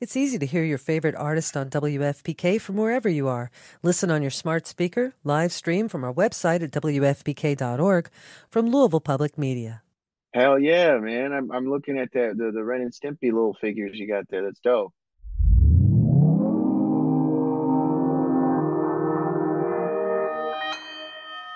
It's 0.00 0.16
easy 0.16 0.38
to 0.38 0.46
hear 0.46 0.62
your 0.62 0.78
favorite 0.78 1.16
artist 1.16 1.56
on 1.56 1.70
WFPK 1.70 2.60
from 2.60 2.76
wherever 2.76 3.08
you 3.08 3.26
are. 3.26 3.50
Listen 3.82 4.12
on 4.12 4.22
your 4.22 4.30
smart 4.30 4.68
speaker, 4.68 5.14
live 5.24 5.50
stream 5.50 5.88
from 5.88 6.04
our 6.04 6.14
website 6.14 6.62
at 6.62 6.70
WFPK.org 6.70 8.08
from 8.48 8.68
Louisville 8.68 9.00
Public 9.00 9.36
Media. 9.36 9.82
Hell 10.32 10.56
yeah, 10.56 10.98
man! 10.98 11.32
I'm 11.32 11.50
I'm 11.50 11.68
looking 11.68 11.98
at 11.98 12.12
that 12.12 12.38
the 12.38 12.52
the 12.52 12.62
Ren 12.62 12.82
and 12.82 12.92
Stimpy 12.92 13.32
little 13.32 13.56
figures 13.60 13.98
you 13.98 14.06
got 14.06 14.28
there. 14.28 14.44
That's 14.44 14.60
dope. 14.60 14.92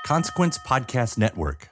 Consequence 0.05 0.59
Podcast 0.59 1.17
Network. 1.17 1.69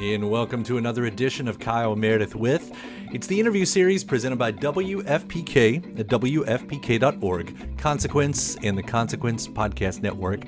And 0.00 0.30
welcome 0.30 0.64
to 0.64 0.78
another 0.78 1.04
edition 1.04 1.46
of 1.46 1.58
Kyle 1.58 1.94
Meredith 1.94 2.34
with. 2.34 2.72
It's 3.12 3.26
the 3.26 3.38
interview 3.38 3.66
series 3.66 4.02
presented 4.02 4.36
by 4.36 4.50
WFPK 4.50 6.00
at 6.00 6.06
WFPK.org, 6.06 7.76
Consequence, 7.76 8.56
and 8.62 8.78
the 8.78 8.82
Consequence 8.82 9.46
Podcast 9.46 10.00
Network. 10.00 10.40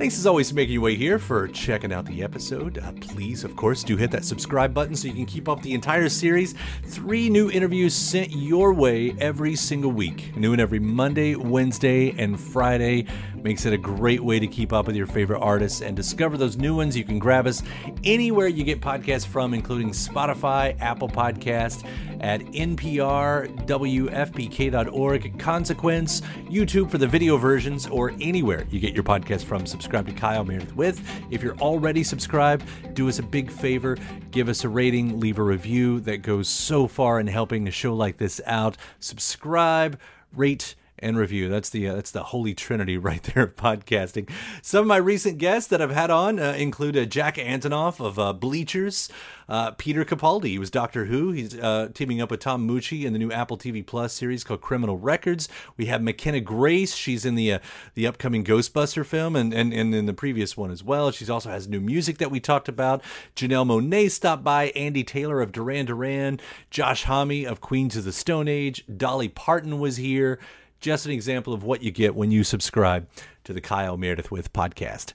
Thanks 0.00 0.16
as 0.16 0.26
always 0.26 0.48
for 0.48 0.56
making 0.56 0.72
your 0.72 0.82
way 0.82 0.94
here 0.94 1.18
for 1.18 1.46
checking 1.46 1.92
out 1.92 2.06
the 2.06 2.22
episode. 2.22 2.78
Uh, 2.78 2.90
please, 3.02 3.44
of 3.44 3.54
course, 3.54 3.84
do 3.84 3.98
hit 3.98 4.10
that 4.12 4.24
subscribe 4.24 4.72
button 4.72 4.96
so 4.96 5.06
you 5.08 5.12
can 5.12 5.26
keep 5.26 5.46
up 5.46 5.60
the 5.60 5.74
entire 5.74 6.08
series. 6.08 6.54
Three 6.86 7.28
new 7.28 7.50
interviews 7.50 7.92
sent 7.92 8.32
your 8.32 8.72
way 8.72 9.14
every 9.18 9.54
single 9.54 9.92
week. 9.92 10.34
New 10.38 10.52
and 10.52 10.60
every 10.60 10.78
Monday, 10.78 11.34
Wednesday, 11.34 12.14
and 12.16 12.40
Friday. 12.40 13.04
Makes 13.42 13.66
it 13.66 13.74
a 13.74 13.78
great 13.78 14.24
way 14.24 14.38
to 14.38 14.46
keep 14.46 14.72
up 14.72 14.86
with 14.86 14.96
your 14.96 15.06
favorite 15.06 15.40
artists 15.40 15.82
and 15.82 15.94
discover 15.94 16.38
those 16.38 16.56
new 16.56 16.74
ones. 16.74 16.96
You 16.96 17.04
can 17.04 17.18
grab 17.18 17.46
us 17.46 17.62
anywhere 18.02 18.48
you 18.48 18.64
get 18.64 18.80
podcasts 18.80 19.26
from, 19.26 19.52
including 19.52 19.90
Spotify, 19.90 20.80
Apple 20.80 21.08
Podcast, 21.08 21.86
at 22.20 22.40
NPR, 22.40 23.66
WFPK.org, 23.66 25.38
Consequence, 25.38 26.20
YouTube 26.50 26.90
for 26.90 26.98
the 26.98 27.06
video 27.06 27.38
versions, 27.38 27.86
or 27.86 28.12
anywhere 28.20 28.66
you 28.70 28.78
get 28.78 28.94
your 28.94 29.04
podcast 29.04 29.44
from. 29.44 29.66
Subscribe 29.66 29.89
to 29.90 30.12
Kyle 30.12 30.44
Meredith 30.44 30.74
with. 30.74 31.00
If 31.30 31.42
you're 31.42 31.56
already 31.58 32.02
subscribed, 32.02 32.64
do 32.94 33.08
us 33.08 33.18
a 33.18 33.22
big 33.22 33.50
favor. 33.50 33.96
Give 34.30 34.48
us 34.48 34.64
a 34.64 34.68
rating, 34.68 35.20
leave 35.20 35.38
a 35.38 35.42
review. 35.42 36.00
That 36.00 36.18
goes 36.18 36.48
so 36.48 36.86
far 36.86 37.20
in 37.20 37.26
helping 37.26 37.68
a 37.68 37.70
show 37.70 37.94
like 37.94 38.16
this 38.16 38.40
out. 38.46 38.76
Subscribe, 39.00 39.98
rate, 40.34 40.74
and 41.00 41.16
review. 41.16 41.48
That's 41.48 41.70
the 41.70 41.88
uh, 41.88 41.94
that's 41.94 42.10
the 42.10 42.24
holy 42.24 42.54
trinity 42.54 42.96
right 42.98 43.22
there 43.22 43.44
of 43.44 43.56
podcasting. 43.56 44.30
Some 44.62 44.82
of 44.82 44.86
my 44.86 44.96
recent 44.96 45.38
guests 45.38 45.68
that 45.70 45.82
I've 45.82 45.90
had 45.90 46.10
on 46.10 46.38
uh, 46.38 46.52
include 46.52 46.96
uh, 46.96 47.04
Jack 47.04 47.36
Antonoff 47.36 48.04
of 48.04 48.18
uh, 48.18 48.32
Bleachers, 48.32 49.08
uh, 49.48 49.72
Peter 49.72 50.04
Capaldi. 50.04 50.48
He 50.48 50.58
was 50.58 50.70
Doctor 50.70 51.06
Who. 51.06 51.32
He's 51.32 51.58
uh, 51.58 51.88
teaming 51.94 52.20
up 52.20 52.30
with 52.30 52.40
Tom 52.40 52.66
Mucci 52.68 53.04
in 53.04 53.12
the 53.12 53.18
new 53.18 53.32
Apple 53.32 53.58
TV 53.58 53.84
Plus 53.84 54.12
series 54.12 54.44
called 54.44 54.60
Criminal 54.60 54.98
Records. 54.98 55.48
We 55.76 55.86
have 55.86 56.02
McKenna 56.02 56.40
Grace. 56.40 56.94
She's 56.94 57.24
in 57.24 57.34
the 57.34 57.58
the 57.94 58.06
upcoming 58.06 58.44
Ghostbuster 58.44 59.04
film 59.04 59.36
and, 59.36 59.52
and 59.52 59.72
and 59.72 59.94
in 59.94 60.06
the 60.06 60.12
previous 60.14 60.56
one 60.56 60.70
as 60.70 60.84
well. 60.84 61.10
She 61.10 61.28
also 61.30 61.50
has 61.50 61.68
new 61.68 61.80
music 61.80 62.18
that 62.18 62.30
we 62.30 62.40
talked 62.40 62.68
about. 62.68 63.02
Janelle 63.36 63.66
Monáe 63.66 64.10
stopped 64.10 64.44
by. 64.44 64.70
Andy 64.70 65.04
Taylor 65.04 65.40
of 65.40 65.52
Duran 65.52 65.86
Duran. 65.86 66.40
Josh 66.70 67.04
Homme 67.04 67.44
of 67.46 67.60
Queens 67.60 67.96
of 67.96 68.04
the 68.04 68.12
Stone 68.12 68.48
Age. 68.48 68.84
Dolly 68.96 69.28
Parton 69.28 69.78
was 69.78 69.96
here 69.96 70.38
just 70.80 71.06
an 71.06 71.12
example 71.12 71.52
of 71.52 71.62
what 71.62 71.82
you 71.82 71.90
get 71.90 72.14
when 72.14 72.30
you 72.30 72.42
subscribe 72.42 73.06
to 73.44 73.52
the 73.52 73.60
Kyle 73.60 73.96
Meredith 73.96 74.30
with 74.30 74.52
podcast. 74.52 75.12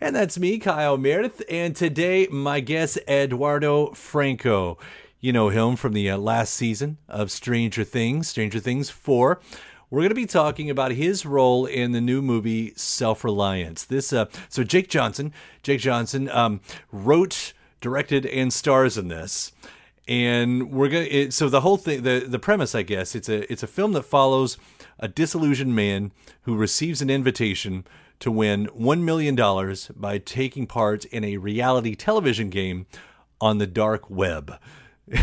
And 0.00 0.14
that's 0.14 0.38
me, 0.38 0.58
Kyle 0.58 0.96
Meredith. 0.96 1.42
And 1.50 1.74
today, 1.74 2.28
my 2.30 2.60
guest, 2.60 2.98
Eduardo 3.08 3.92
Franco. 3.92 4.78
You 5.20 5.32
know 5.32 5.48
him 5.48 5.74
from 5.74 5.94
the 5.94 6.08
uh, 6.10 6.16
last 6.16 6.54
season 6.54 6.98
of 7.08 7.32
Stranger 7.32 7.82
Things, 7.82 8.28
Stranger 8.28 8.60
Things 8.60 8.90
4. 8.90 9.40
We're 9.90 10.00
going 10.00 10.10
to 10.10 10.14
be 10.14 10.26
talking 10.26 10.70
about 10.70 10.92
his 10.92 11.26
role 11.26 11.66
in 11.66 11.90
the 11.90 12.00
new 12.00 12.22
movie 12.22 12.72
Self 12.76 13.24
Reliance. 13.24 13.84
This, 13.84 14.12
uh, 14.12 14.26
so 14.48 14.62
Jake 14.62 14.88
Johnson, 14.88 15.32
Jake 15.64 15.80
Johnson 15.80 16.28
um, 16.30 16.60
wrote, 16.92 17.52
directed, 17.80 18.24
and 18.24 18.52
stars 18.52 18.96
in 18.96 19.08
this 19.08 19.50
and 20.06 20.72
we're 20.72 20.88
gonna 20.88 21.30
so 21.30 21.50
the 21.50 21.60
whole 21.60 21.76
thing 21.76 22.02
the 22.02 22.20
the 22.26 22.38
premise 22.38 22.74
i 22.74 22.80
guess 22.80 23.14
it's 23.14 23.28
a 23.28 23.50
it's 23.52 23.62
a 23.62 23.66
film 23.66 23.92
that 23.92 24.02
follows 24.02 24.56
a 24.98 25.08
disillusioned 25.08 25.74
man 25.74 26.12
who 26.42 26.56
receives 26.56 27.00
an 27.00 27.10
invitation 27.10 27.86
to 28.20 28.30
win 28.30 28.66
$1 28.68 29.00
million 29.02 29.36
by 29.96 30.18
taking 30.18 30.66
part 30.66 31.04
in 31.06 31.24
a 31.24 31.36
reality 31.36 31.94
television 31.94 32.50
game 32.50 32.86
on 33.40 33.58
the 33.58 33.66
dark 33.66 34.10
web. 34.10 34.58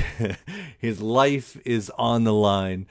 His 0.78 1.02
life 1.02 1.58
is 1.66 1.92
on 1.98 2.24
the 2.24 2.34
line. 2.34 2.88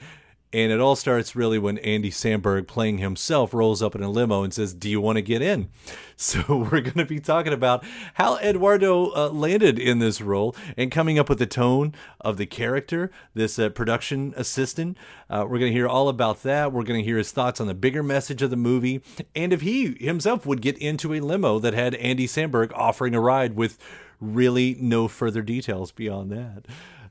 And 0.55 0.71
it 0.71 0.79
all 0.79 0.95
starts 0.95 1.35
really 1.35 1.59
when 1.59 1.79
Andy 1.79 2.09
Samberg, 2.09 2.65
playing 2.65 2.99
himself, 2.99 3.53
rolls 3.53 3.83
up 3.83 3.93
in 3.93 4.01
a 4.01 4.09
limo 4.09 4.41
and 4.41 4.53
says, 4.53 4.73
Do 4.73 4.89
you 4.89 5.01
want 5.01 5.17
to 5.17 5.21
get 5.21 5.41
in? 5.41 5.69
So, 6.17 6.39
we're 6.71 6.79
going 6.79 6.93
to 6.93 7.05
be 7.05 7.19
talking 7.19 7.51
about 7.51 7.83
how 8.13 8.37
Eduardo 8.37 9.13
uh, 9.13 9.29
landed 9.31 9.77
in 9.77 9.99
this 9.99 10.21
role 10.21 10.55
and 10.77 10.89
coming 10.89 11.19
up 11.19 11.27
with 11.27 11.39
the 11.39 11.45
tone 11.45 11.93
of 12.21 12.37
the 12.37 12.45
character, 12.45 13.11
this 13.33 13.59
uh, 13.59 13.67
production 13.67 14.33
assistant. 14.37 14.97
Uh, 15.29 15.41
we're 15.41 15.59
going 15.59 15.73
to 15.73 15.77
hear 15.77 15.89
all 15.89 16.07
about 16.07 16.41
that. 16.43 16.71
We're 16.71 16.83
going 16.83 17.01
to 17.01 17.05
hear 17.05 17.17
his 17.17 17.33
thoughts 17.33 17.59
on 17.59 17.67
the 17.67 17.73
bigger 17.73 18.01
message 18.01 18.41
of 18.41 18.49
the 18.49 18.55
movie 18.55 19.01
and 19.35 19.51
if 19.51 19.59
he 19.59 19.93
himself 19.99 20.45
would 20.45 20.61
get 20.61 20.77
into 20.77 21.13
a 21.13 21.19
limo 21.19 21.59
that 21.59 21.73
had 21.73 21.95
Andy 21.95 22.27
Samberg 22.27 22.71
offering 22.73 23.13
a 23.13 23.19
ride 23.19 23.57
with 23.57 23.77
really 24.21 24.77
no 24.79 25.09
further 25.09 25.41
details 25.41 25.91
beyond 25.91 26.31
that. 26.31 26.65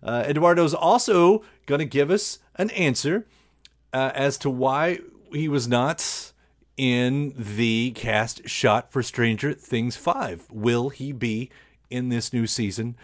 Uh, 0.04 0.22
Eduardo's 0.26 0.74
also 0.74 1.42
going 1.66 1.78
to 1.78 1.86
give 1.86 2.10
us 2.10 2.38
an 2.56 2.70
answer 2.70 3.26
uh, 3.92 4.12
as 4.14 4.36
to 4.38 4.50
why 4.50 4.98
he 5.32 5.48
was 5.48 5.66
not 5.66 6.32
in 6.76 7.34
the 7.36 7.92
cast 7.92 8.48
shot 8.48 8.92
for 8.92 9.02
Stranger 9.02 9.52
Things 9.52 9.96
5. 9.96 10.46
Will 10.50 10.90
he 10.90 11.12
be 11.12 11.50
in 11.90 12.08
this 12.08 12.32
new 12.32 12.46
season 12.46 12.96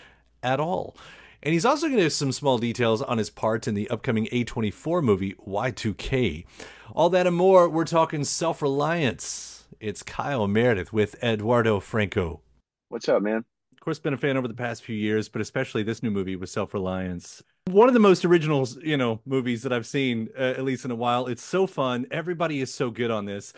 at 0.42 0.60
all? 0.60 0.96
And 1.42 1.54
he's 1.54 1.64
also 1.64 1.86
going 1.86 1.96
to 1.96 2.02
have 2.02 2.12
some 2.12 2.32
small 2.32 2.58
details 2.58 3.00
on 3.00 3.16
his 3.16 3.30
part 3.30 3.66
in 3.66 3.74
the 3.74 3.88
upcoming 3.88 4.26
A24 4.26 5.02
movie 5.02 5.34
Y2K. 5.46 6.44
All 6.92 7.08
that 7.10 7.26
and 7.26 7.36
more, 7.36 7.68
we're 7.68 7.84
talking 7.84 8.24
self 8.24 8.60
reliance. 8.60 9.64
It's 9.78 10.02
Kyle 10.02 10.46
Meredith 10.46 10.92
with 10.92 11.22
Eduardo 11.22 11.80
Franco. 11.80 12.40
What's 12.88 13.08
up, 13.08 13.22
man? 13.22 13.44
Of 13.80 13.84
course, 13.84 13.98
been 13.98 14.12
a 14.12 14.18
fan 14.18 14.36
over 14.36 14.46
the 14.46 14.54
past 14.54 14.82
few 14.82 14.96
years, 14.96 15.28
but 15.28 15.40
especially 15.40 15.82
this 15.82 16.02
new 16.02 16.10
movie 16.10 16.36
with 16.36 16.50
self 16.50 16.74
reliance 16.74 17.42
one 17.72 17.88
of 17.88 17.94
the 17.94 18.00
most 18.00 18.24
original, 18.24 18.68
you 18.82 18.96
know, 18.96 19.20
movies 19.24 19.62
that 19.62 19.72
I've 19.72 19.86
seen 19.86 20.28
uh, 20.38 20.42
at 20.42 20.64
least 20.64 20.84
in 20.84 20.90
a 20.90 20.96
while. 20.96 21.26
It's 21.26 21.42
so 21.42 21.66
fun. 21.66 22.06
Everybody 22.10 22.60
is 22.60 22.72
so 22.72 22.90
good 22.90 23.10
on 23.10 23.24
this. 23.24 23.52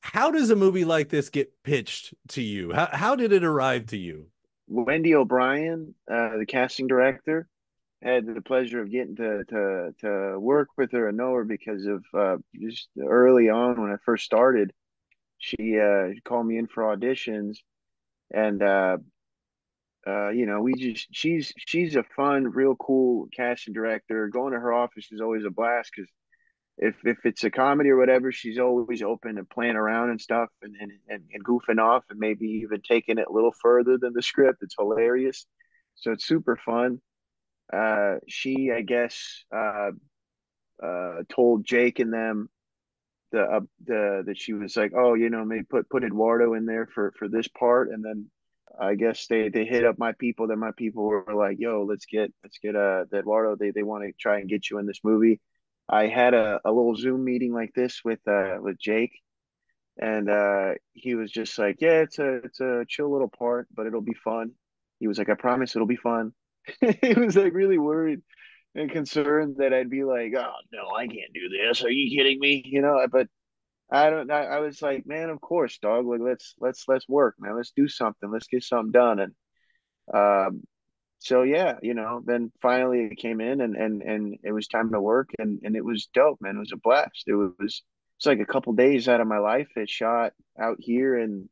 How 0.00 0.30
does 0.30 0.50
a 0.50 0.56
movie 0.56 0.84
like 0.84 1.08
this 1.08 1.28
get 1.28 1.52
pitched 1.62 2.14
to 2.28 2.42
you? 2.42 2.72
How 2.72 2.88
how 2.92 3.16
did 3.16 3.32
it 3.32 3.44
arrive 3.44 3.86
to 3.86 3.96
you? 3.96 4.26
Wendy 4.68 5.14
O'Brien, 5.14 5.94
uh, 6.10 6.36
the 6.36 6.46
casting 6.46 6.86
director, 6.86 7.48
had 8.02 8.26
the 8.26 8.40
pleasure 8.40 8.80
of 8.80 8.90
getting 8.90 9.16
to 9.16 9.44
to 9.44 9.94
to 10.00 10.38
work 10.38 10.68
with 10.76 10.92
her 10.92 11.08
and 11.08 11.16
know 11.16 11.34
her 11.34 11.44
because 11.44 11.86
of 11.86 12.04
uh, 12.14 12.36
just 12.54 12.88
early 13.00 13.48
on 13.48 13.80
when 13.80 13.90
I 13.90 13.96
first 14.04 14.24
started. 14.24 14.72
She 15.38 15.78
uh, 15.78 16.10
called 16.24 16.46
me 16.46 16.58
in 16.58 16.66
for 16.66 16.84
auditions, 16.84 17.58
and 18.32 18.62
uh, 18.62 18.98
uh, 20.06 20.28
you 20.28 20.46
know, 20.46 20.60
we 20.60 20.74
just 20.74 21.08
she's 21.10 21.52
she's 21.66 21.96
a 21.96 22.04
fun, 22.14 22.44
real 22.44 22.76
cool 22.76 23.28
casting 23.36 23.74
director. 23.74 24.28
Going 24.28 24.52
to 24.52 24.60
her 24.60 24.72
office 24.72 25.08
is 25.10 25.20
always 25.20 25.44
a 25.44 25.50
blast 25.50 25.90
because 25.94 26.10
if 26.78 26.94
if 27.04 27.18
it's 27.24 27.42
a 27.44 27.50
comedy 27.50 27.90
or 27.90 27.96
whatever, 27.96 28.30
she's 28.30 28.58
always 28.58 29.02
open 29.02 29.36
to 29.36 29.44
playing 29.44 29.76
around 29.76 30.10
and 30.10 30.20
stuff 30.20 30.48
and, 30.62 30.76
and, 30.78 30.92
and, 31.08 31.24
and 31.32 31.44
goofing 31.44 31.80
off 31.80 32.04
and 32.10 32.20
maybe 32.20 32.46
even 32.62 32.82
taking 32.82 33.18
it 33.18 33.26
a 33.28 33.32
little 33.32 33.54
further 33.60 33.98
than 33.98 34.12
the 34.12 34.22
script. 34.22 34.62
It's 34.62 34.76
hilarious. 34.78 35.46
So 35.96 36.12
it's 36.12 36.26
super 36.26 36.56
fun. 36.56 37.00
Uh, 37.72 38.16
she, 38.28 38.70
I 38.70 38.82
guess, 38.82 39.44
uh, 39.54 39.90
uh, 40.82 41.22
told 41.28 41.64
Jake 41.64 41.98
and 41.98 42.12
them 42.12 42.48
the 43.32 43.42
uh, 43.42 43.60
the 43.84 44.22
that 44.26 44.38
she 44.38 44.52
was 44.52 44.76
like, 44.76 44.92
oh, 44.96 45.14
you 45.14 45.30
know, 45.30 45.44
maybe 45.44 45.64
put 45.64 45.88
put 45.90 46.04
Eduardo 46.04 46.54
in 46.54 46.66
there 46.66 46.86
for 46.86 47.12
for 47.18 47.28
this 47.28 47.48
part, 47.48 47.90
and 47.90 48.04
then 48.04 48.30
I 48.80 48.94
guess 48.94 49.26
they 49.26 49.48
they 49.48 49.64
hit 49.64 49.84
up 49.84 49.98
my 49.98 50.12
people. 50.12 50.46
Then 50.46 50.58
my 50.58 50.72
people 50.76 51.04
were 51.04 51.24
like, 51.34 51.58
yo, 51.58 51.84
let's 51.84 52.06
get 52.06 52.32
let's 52.42 52.58
get 52.58 52.76
uh 52.76 53.04
the 53.10 53.18
Eduardo. 53.20 53.56
They 53.56 53.70
they 53.70 53.82
want 53.82 54.04
to 54.04 54.12
try 54.18 54.38
and 54.40 54.48
get 54.48 54.70
you 54.70 54.78
in 54.78 54.86
this 54.86 55.00
movie. 55.04 55.40
I 55.88 56.06
had 56.08 56.34
a, 56.34 56.60
a 56.64 56.72
little 56.72 56.96
Zoom 56.96 57.24
meeting 57.24 57.52
like 57.52 57.72
this 57.74 58.02
with 58.04 58.20
uh 58.28 58.58
with 58.60 58.78
Jake, 58.78 59.12
and 59.98 60.28
uh 60.30 60.74
he 60.92 61.14
was 61.14 61.30
just 61.30 61.58
like, 61.58 61.76
yeah, 61.80 62.00
it's 62.02 62.18
a 62.18 62.36
it's 62.36 62.60
a 62.60 62.84
chill 62.88 63.10
little 63.12 63.28
part, 63.30 63.68
but 63.74 63.86
it'll 63.86 64.00
be 64.00 64.14
fun. 64.24 64.52
He 65.00 65.08
was 65.08 65.18
like, 65.18 65.28
I 65.30 65.34
promise 65.34 65.74
it'll 65.76 65.86
be 65.86 65.96
fun. 65.96 66.32
he 67.02 67.14
was 67.14 67.36
like 67.36 67.54
really 67.54 67.78
worried 67.78 68.20
and 68.74 68.90
concerned 68.90 69.56
that 69.58 69.72
I'd 69.72 69.90
be 69.90 70.04
like, 70.04 70.34
oh 70.36 70.52
no, 70.72 70.90
I 70.96 71.06
can't 71.06 71.32
do 71.34 71.48
this. 71.48 71.82
Are 71.84 71.90
you 71.90 72.16
kidding 72.16 72.38
me? 72.40 72.62
You 72.66 72.82
know, 72.82 73.06
but 73.10 73.28
I 73.90 74.10
don't. 74.10 74.30
I, 74.30 74.44
I 74.44 74.58
was 74.60 74.82
like, 74.82 75.06
man, 75.06 75.30
of 75.30 75.40
course, 75.40 75.78
dog. 75.78 76.06
Like 76.06 76.20
let's 76.20 76.54
let's 76.58 76.84
let's 76.88 77.08
work, 77.08 77.36
man. 77.38 77.56
Let's 77.56 77.72
do 77.76 77.88
something. 77.88 78.30
Let's 78.30 78.48
get 78.48 78.64
something 78.64 78.90
done. 78.90 79.20
And 79.20 79.34
um, 80.12 80.62
so 81.18 81.42
yeah, 81.42 81.74
you 81.82 81.94
know, 81.94 82.20
then 82.24 82.50
finally 82.60 83.08
it 83.10 83.16
came 83.16 83.40
in 83.40 83.60
and 83.60 83.76
and 83.76 84.02
and 84.02 84.38
it 84.42 84.52
was 84.52 84.66
time 84.66 84.92
to 84.92 85.00
work 85.00 85.30
and 85.38 85.60
and 85.62 85.76
it 85.76 85.84
was 85.84 86.08
dope, 86.12 86.38
man. 86.40 86.56
It 86.56 86.60
was 86.60 86.72
a 86.72 86.78
blast. 86.78 87.24
It 87.26 87.34
was 87.34 87.52
it's 87.60 88.26
like 88.26 88.40
a 88.40 88.46
couple 88.46 88.72
days 88.72 89.08
out 89.08 89.20
of 89.20 89.28
my 89.28 89.38
life. 89.38 89.68
It 89.76 89.88
shot 89.88 90.32
out 90.58 90.76
here 90.80 91.18
in 91.18 91.48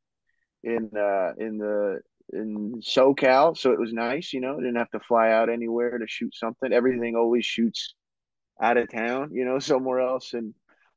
in 0.65 0.91
uh 0.97 1.33
in 1.39 1.59
the 1.59 2.01
in 2.33 2.81
SoCal, 2.81 3.57
so 3.57 3.73
it 3.73 3.79
was 3.79 3.93
nice, 3.93 4.33
you 4.33 4.41
know, 4.41 4.57
didn't 4.57 4.77
have 4.77 4.91
to 4.91 5.01
fly 5.01 5.31
out 5.31 5.51
anywhere 5.51 5.99
to 5.99 6.07
shoot 6.09 6.35
something. 6.35 6.73
Everything 6.73 7.17
always 7.17 7.45
shoots 7.45 7.95
out 8.61 8.77
of 8.79 8.91
town, 8.91 9.31
you 9.33 9.45
know, 9.45 9.59
somewhere 9.61 10.01
else 10.01 10.35
in 10.35 10.55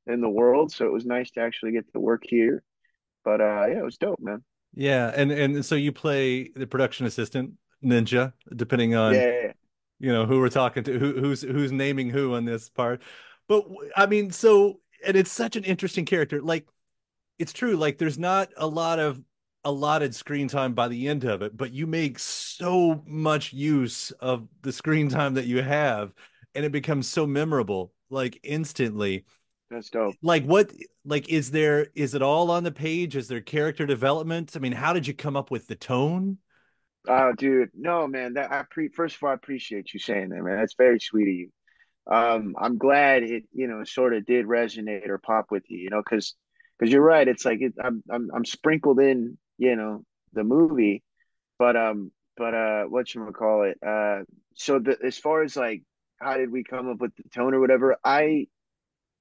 in 0.08 0.22
the 0.22 0.30
world. 0.30 0.72
So 0.72 0.86
it 0.86 0.92
was 0.92 1.06
nice 1.06 1.32
to 1.32 1.42
actually 1.42 1.72
get 1.72 1.92
to 1.94 2.00
work 2.00 2.24
here. 2.26 2.64
But 3.24 3.42
uh 3.42 3.66
yeah, 3.68 3.80
it 3.80 3.86
was 3.86 3.98
dope, 3.98 4.20
man. 4.20 4.44
Yeah, 4.74 5.12
and 5.16 5.32
and 5.32 5.66
so 5.66 5.76
you 5.76 5.92
play 5.92 6.50
the 6.50 6.68
production 6.68 7.06
assistant 7.06 7.54
ninja, 7.84 8.34
depending 8.56 8.96
on 8.96 9.16
yeah. 9.16 9.52
you 10.00 10.12
know 10.12 10.26
who 10.26 10.40
we're 10.40 10.50
talking 10.50 10.84
to, 10.84 11.00
who 11.00 11.14
who's 11.14 11.42
who's 11.42 11.72
naming 11.72 12.10
who 12.10 12.36
on 12.36 12.46
this 12.46 12.70
part. 12.70 13.02
But 13.48 13.66
I 13.96 14.06
mean, 14.06 14.32
so 14.32 14.80
and 15.06 15.18
it's 15.18 15.32
such 15.32 15.56
an 15.56 15.64
interesting 15.64 16.06
character. 16.06 16.42
Like 16.42 16.68
it's 17.40 17.54
true, 17.54 17.76
like 17.76 17.98
there's 17.98 18.20
not 18.20 18.50
a 18.58 18.68
lot 18.68 19.00
of 19.00 19.22
allotted 19.64 20.16
screen 20.16 20.48
time 20.48 20.74
by 20.74 20.88
the 20.88 21.08
end 21.08 21.24
of 21.24 21.42
it, 21.42 21.56
but 21.56 21.74
you 21.74 21.88
make 21.88 22.20
so 22.20 23.04
much 23.06 23.54
use 23.54 24.12
of 24.12 24.48
the 24.62 24.72
screen 24.72 25.10
time 25.10 25.34
that 25.36 25.46
you 25.46 25.62
have, 25.62 26.14
and 26.56 26.66
it 26.66 26.72
becomes 26.72 27.08
so 27.08 27.26
memorable, 27.28 27.94
like 28.10 28.40
instantly. 28.44 29.26
That's 29.70 29.90
dope. 29.90 30.16
Like 30.22 30.46
what 30.46 30.72
like 31.04 31.30
is 31.30 31.52
there 31.52 31.88
is 31.96 32.14
it 32.14 32.22
all 32.22 32.52
on 32.52 32.64
the 32.64 32.72
page? 32.72 33.16
Is 33.16 33.28
there 33.28 33.42
character 33.42 33.86
development? 33.86 34.54
I 34.56 34.60
mean, 34.60 34.72
how 34.72 34.94
did 34.94 35.08
you 35.08 35.14
come 35.14 35.36
up 35.36 35.52
with 35.52 35.68
the 35.68 35.76
tone? 35.76 36.38
Oh, 37.08 37.32
dude, 37.34 37.70
no, 37.74 38.08
man. 38.08 38.34
That 38.34 38.52
I 38.52 38.64
pre 38.70 38.90
first 38.90 39.16
of 39.16 39.24
all, 39.24 39.30
I 39.30 39.34
appreciate 39.34 39.94
you 39.94 40.00
saying 40.00 40.30
that, 40.30 40.44
man. 40.44 40.58
That's 40.58 40.76
very 40.78 41.00
sweet 41.00 41.28
of 41.28 41.36
you. 41.36 41.50
Um, 42.10 42.56
I'm 42.58 42.78
glad 42.78 43.24
it, 43.24 43.44
you 43.54 43.68
know, 43.68 43.84
sort 43.84 44.14
of 44.14 44.26
did 44.26 44.46
resonate 44.46 45.08
or 45.10 45.18
pop 45.18 45.48
with 45.52 45.64
you, 45.70 45.80
you 45.80 45.90
know, 45.90 46.02
because 46.02 46.36
because 46.78 46.92
you're 46.92 47.02
right. 47.02 47.28
It's 47.28 47.46
like 47.46 47.62
it, 47.62 47.74
I'm 47.84 48.04
I'm 48.10 48.30
I'm 48.34 48.46
sprinkled 48.46 49.00
in, 49.00 49.38
you 49.58 49.76
know, 49.76 50.04
the 50.34 50.44
movie, 50.44 51.04
but 51.60 51.76
um, 51.76 52.12
but 52.38 52.54
uh, 52.54 52.84
what 52.86 53.14
you 53.14 53.30
call 53.32 53.64
it? 53.64 53.78
Uh, 53.86 54.24
so 54.56 54.80
the 54.80 54.98
as 55.04 55.18
far 55.18 55.44
as 55.44 55.56
like 55.56 55.84
how 56.20 56.38
did 56.38 56.52
we 56.52 56.64
come 56.64 56.90
up 56.90 57.00
with 57.00 57.16
the 57.16 57.30
tone 57.30 57.54
or 57.54 57.60
whatever, 57.60 57.98
I 58.04 58.48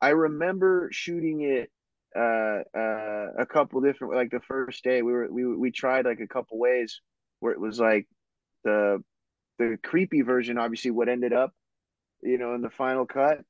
I 0.00 0.10
remember 0.10 0.88
shooting 0.92 1.42
it 1.42 1.70
uh, 2.14 2.62
uh, 2.76 3.26
a 3.38 3.46
couple 3.46 3.80
different 3.80 4.14
like 4.14 4.30
the 4.30 4.40
first 4.40 4.82
day 4.84 5.02
we 5.02 5.12
were 5.12 5.28
we 5.30 5.44
we 5.44 5.70
tried 5.70 6.06
like 6.06 6.20
a 6.20 6.28
couple 6.28 6.58
ways 6.58 7.00
where 7.40 7.52
it 7.52 7.60
was 7.60 7.78
like 7.78 8.06
the 8.64 9.02
the 9.58 9.76
creepy 9.82 10.22
version 10.22 10.58
obviously 10.58 10.90
what 10.90 11.08
ended 11.08 11.32
up 11.32 11.52
you 12.22 12.38
know 12.38 12.54
in 12.54 12.62
the 12.62 12.70
final 12.70 13.06
cut. 13.06 13.40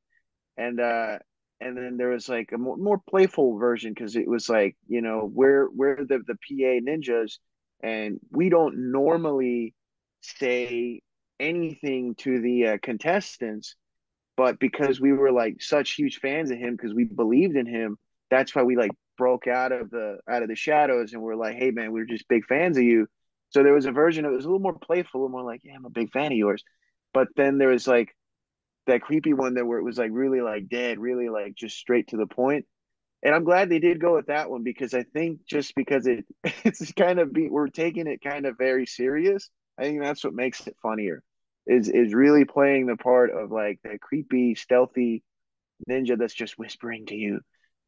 And 0.56 0.80
uh 0.80 1.18
and 1.60 1.76
then 1.76 1.96
there 1.96 2.10
was 2.10 2.28
like 2.28 2.50
a 2.52 2.58
more, 2.58 2.76
more 2.76 3.00
playful 3.08 3.56
version 3.58 3.92
because 3.94 4.16
it 4.16 4.28
was 4.28 4.48
like 4.48 4.76
you 4.86 5.00
know 5.00 5.30
we're 5.32 5.68
we're 5.70 6.04
the 6.04 6.20
the 6.26 6.34
PA 6.34 6.80
ninjas? 6.90 7.38
And 7.82 8.20
we 8.30 8.48
don't 8.48 8.90
normally 8.90 9.74
say 10.22 11.02
anything 11.38 12.14
to 12.16 12.40
the 12.40 12.66
uh, 12.66 12.78
contestants 12.82 13.76
but 14.36 14.58
because 14.58 15.00
we 15.00 15.12
were 15.12 15.32
like 15.32 15.62
such 15.62 15.92
huge 15.92 16.18
fans 16.18 16.50
of 16.50 16.58
him 16.58 16.76
because 16.76 16.94
we 16.94 17.04
believed 17.04 17.56
in 17.56 17.66
him 17.66 17.96
that's 18.30 18.54
why 18.54 18.62
we 18.62 18.76
like 18.76 18.90
broke 19.16 19.46
out 19.46 19.72
of 19.72 19.90
the 19.90 20.18
out 20.28 20.42
of 20.42 20.48
the 20.48 20.54
shadows 20.54 21.12
and 21.12 21.22
we're 21.22 21.36
like 21.36 21.56
hey 21.56 21.70
man 21.70 21.92
we're 21.92 22.04
just 22.04 22.28
big 22.28 22.44
fans 22.46 22.76
of 22.76 22.84
you. 22.84 23.06
So 23.50 23.62
there 23.62 23.72
was 23.72 23.86
a 23.86 23.92
version 23.92 24.24
it 24.24 24.30
was 24.30 24.44
a 24.44 24.48
little 24.48 24.60
more 24.60 24.78
playful 24.78 25.24
and 25.24 25.32
more 25.32 25.42
like 25.42 25.62
yeah 25.64 25.74
i'm 25.74 25.84
a 25.84 25.90
big 25.90 26.12
fan 26.12 26.32
of 26.32 26.38
yours. 26.38 26.62
But 27.14 27.28
then 27.36 27.58
there 27.58 27.68
was 27.68 27.86
like 27.86 28.14
that 28.86 29.02
creepy 29.02 29.32
one 29.32 29.54
that 29.54 29.66
where 29.66 29.78
it 29.78 29.84
was 29.84 29.98
like 29.98 30.10
really 30.12 30.40
like 30.40 30.68
dead 30.68 30.98
really 30.98 31.28
like 31.28 31.54
just 31.54 31.76
straight 31.76 32.08
to 32.08 32.16
the 32.16 32.26
point. 32.26 32.66
And 33.22 33.34
i'm 33.34 33.44
glad 33.44 33.68
they 33.68 33.78
did 33.78 34.00
go 34.00 34.14
with 34.14 34.26
that 34.26 34.50
one 34.50 34.62
because 34.62 34.94
i 34.94 35.02
think 35.02 35.40
just 35.46 35.74
because 35.74 36.06
it 36.06 36.24
it's 36.64 36.92
kind 36.92 37.18
of 37.18 37.32
be 37.32 37.48
we're 37.48 37.68
taking 37.68 38.06
it 38.06 38.20
kind 38.22 38.46
of 38.46 38.58
very 38.58 38.86
serious 38.86 39.48
i 39.78 39.82
think 39.82 40.00
that's 40.00 40.22
what 40.22 40.34
makes 40.34 40.64
it 40.66 40.76
funnier 40.82 41.22
is 41.66 41.88
is 41.88 42.14
really 42.14 42.44
playing 42.44 42.86
the 42.86 42.96
part 42.96 43.30
of 43.30 43.50
like 43.50 43.80
the 43.82 43.98
creepy 43.98 44.54
stealthy 44.54 45.22
ninja 45.88 46.18
that's 46.18 46.34
just 46.34 46.58
whispering 46.58 47.06
to 47.06 47.14
you 47.14 47.40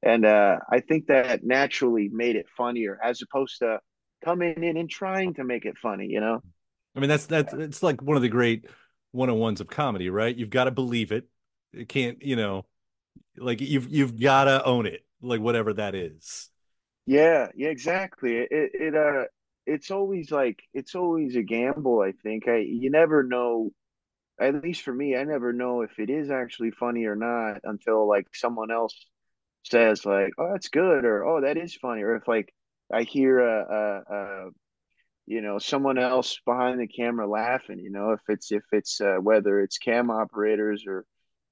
and 0.03 0.25
uh, 0.25 0.59
I 0.71 0.81
think 0.81 1.09
that 1.09 1.45
naturally 1.45 2.09
made 2.09 2.37
it 2.37 2.47
funnier 2.57 2.99
as 3.03 3.21
opposed 3.23 3.59
to 3.59 3.81
coming 4.25 4.63
in 4.63 4.77
and 4.77 4.89
trying 4.89 5.35
to 5.35 5.45
make 5.45 5.65
it 5.65 5.77
funny. 5.77 6.07
You 6.07 6.21
know, 6.21 6.43
I 6.95 7.01
mean 7.01 7.09
that's 7.09 7.27
that's 7.27 7.53
it's 7.53 7.83
like 7.83 8.03
one 8.03 8.17
of 8.17 8.23
the 8.23 8.29
great 8.29 8.67
one 9.13 9.31
on 9.31 9.39
ones 9.39 9.61
of 9.61 9.69
comedy, 9.69 10.11
right? 10.11 10.35
You've 10.35 10.51
got 10.51 10.65
to 10.65 10.71
believe 10.71 11.13
it. 11.13 11.29
It 11.73 11.89
can't, 11.89 12.23
you 12.23 12.37
know, 12.37 12.67
like 13.37 13.61
you've 13.61 13.89
you've 13.89 14.21
got 14.21 14.45
to 14.45 14.65
own 14.65 14.87
it, 14.87 15.05
like 15.21 15.41
whatever 15.41 15.73
that 15.75 15.95
is. 15.95 16.49
Yeah, 17.07 17.49
yeah, 17.57 17.69
exactly. 17.69 18.37
It 18.37 18.49
it 18.51 18.95
uh 18.95 19.25
it's 19.69 19.91
always 19.91 20.31
like 20.33 20.63
it's 20.75 20.95
always 20.95 21.37
a 21.37 21.43
gamble. 21.43 22.01
I 22.01 22.13
think 22.13 22.49
I 22.49 22.59
you 22.59 22.91
never 22.91 23.23
know. 23.23 23.73
At 24.41 24.63
least 24.65 24.83
for 24.83 24.95
me, 24.95 25.17
I 25.17 25.25
never 25.25 25.53
know 25.53 25.83
if 25.83 25.99
it 25.99 26.11
is 26.11 26.31
actually 26.31 26.73
funny 26.73 27.07
or 27.07 27.17
not 27.17 27.61
until 27.65 28.09
like 28.09 28.29
someone 28.35 28.71
else 28.73 28.95
says 29.65 30.07
like, 30.07 30.33
"Oh, 30.39 30.51
that's 30.53 30.69
good," 30.69 31.05
or 31.05 31.25
"Oh, 31.27 31.41
that 31.43 31.57
is 31.59 31.75
funny," 31.77 32.03
or 32.03 32.17
if 32.17 32.29
like 32.29 32.55
I 32.93 33.03
hear 33.05 33.41
a, 33.41 34.05
a, 34.11 34.15
a 34.15 34.51
you 35.27 35.43
know 35.43 35.59
someone 35.59 35.99
else 35.99 36.41
behind 36.47 36.81
the 36.81 36.87
camera 36.89 37.29
laughing, 37.29 37.79
you 37.81 37.91
know, 37.91 38.13
if 38.13 38.21
it's 38.29 38.51
if 38.53 38.65
it's 38.73 39.01
uh, 39.01 39.17
whether 39.21 39.61
it's 39.61 39.79
cam 39.79 40.11
operators 40.11 40.85
or 40.87 41.05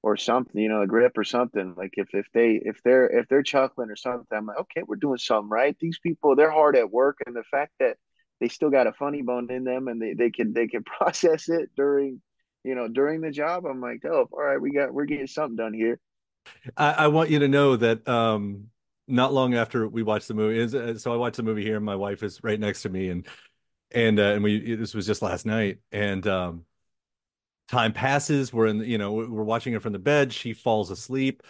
or 0.03 0.17
something, 0.17 0.61
you 0.61 0.69
know, 0.69 0.81
a 0.81 0.87
grip 0.87 1.17
or 1.17 1.23
something. 1.23 1.73
Like 1.77 1.93
if 1.97 2.09
if 2.13 2.27
they 2.33 2.61
if 2.63 2.81
they're 2.83 3.07
if 3.07 3.27
they're 3.27 3.43
chuckling 3.43 3.89
or 3.91 3.95
something, 3.95 4.25
I'm 4.37 4.45
like, 4.47 4.59
okay, 4.59 4.83
we're 4.87 4.95
doing 4.97 5.17
something 5.17 5.49
right. 5.49 5.75
These 5.79 5.99
people 5.99 6.35
they're 6.35 6.51
hard 6.51 6.75
at 6.77 6.91
work, 6.91 7.17
and 7.25 7.35
the 7.35 7.43
fact 7.43 7.73
that 7.79 7.97
they 8.39 8.47
still 8.47 8.69
got 8.69 8.87
a 8.87 8.93
funny 8.93 9.21
bone 9.21 9.49
in 9.51 9.63
them 9.63 9.87
and 9.87 10.01
they, 10.01 10.13
they 10.13 10.29
can 10.29 10.53
they 10.53 10.67
can 10.67 10.83
process 10.97 11.49
it 11.49 11.69
during 11.75 12.21
you 12.63 12.75
know 12.75 12.87
during 12.87 13.21
the 13.21 13.31
job 13.31 13.65
i'm 13.65 13.81
like 13.81 14.03
oh 14.05 14.27
all 14.31 14.43
right 14.43 14.61
we 14.61 14.71
got 14.71 14.93
we're 14.93 15.05
getting 15.05 15.27
something 15.27 15.55
done 15.55 15.73
here 15.73 15.99
I, 16.75 16.91
I 16.91 17.07
want 17.07 17.29
you 17.29 17.39
to 17.39 17.47
know 17.47 17.75
that 17.75 18.07
um, 18.07 18.67
not 19.07 19.33
long 19.33 19.53
after 19.53 19.87
we 19.87 20.03
watched 20.03 20.27
the 20.27 20.33
movie, 20.33 20.77
uh, 20.77 20.97
so 20.97 21.13
I 21.13 21.17
watched 21.17 21.37
the 21.37 21.43
movie 21.43 21.63
here, 21.63 21.77
and 21.77 21.85
my 21.85 21.95
wife 21.95 22.23
is 22.23 22.43
right 22.43 22.59
next 22.59 22.83
to 22.83 22.89
me, 22.89 23.09
and 23.09 23.27
and 23.91 24.19
uh, 24.19 24.33
and 24.33 24.43
we 24.43 24.75
this 24.75 24.93
was 24.93 25.05
just 25.05 25.21
last 25.21 25.45
night, 25.45 25.79
and 25.91 26.25
um, 26.27 26.65
time 27.67 27.93
passes. 27.93 28.51
We're 28.51 28.67
in, 28.67 28.79
you 28.81 28.97
know, 28.97 29.13
we're 29.13 29.43
watching 29.43 29.73
it 29.73 29.81
from 29.81 29.93
the 29.93 29.99
bed. 29.99 30.33
She 30.33 30.53
falls 30.53 30.91
asleep. 30.91 31.43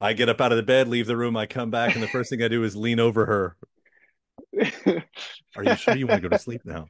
I 0.00 0.14
get 0.14 0.28
up 0.28 0.40
out 0.40 0.52
of 0.52 0.56
the 0.56 0.62
bed, 0.62 0.88
leave 0.88 1.06
the 1.06 1.16
room. 1.16 1.36
I 1.36 1.46
come 1.46 1.70
back, 1.70 1.94
and 1.94 2.02
the 2.02 2.08
first 2.08 2.30
thing 2.30 2.42
I 2.42 2.48
do 2.48 2.64
is 2.64 2.76
lean 2.76 3.00
over 3.00 3.26
her. 3.26 3.56
Are 5.56 5.64
you 5.64 5.76
sure 5.76 5.96
you 5.96 6.06
want 6.06 6.22
to 6.22 6.28
go 6.28 6.36
to 6.36 6.42
sleep 6.42 6.62
now? 6.64 6.86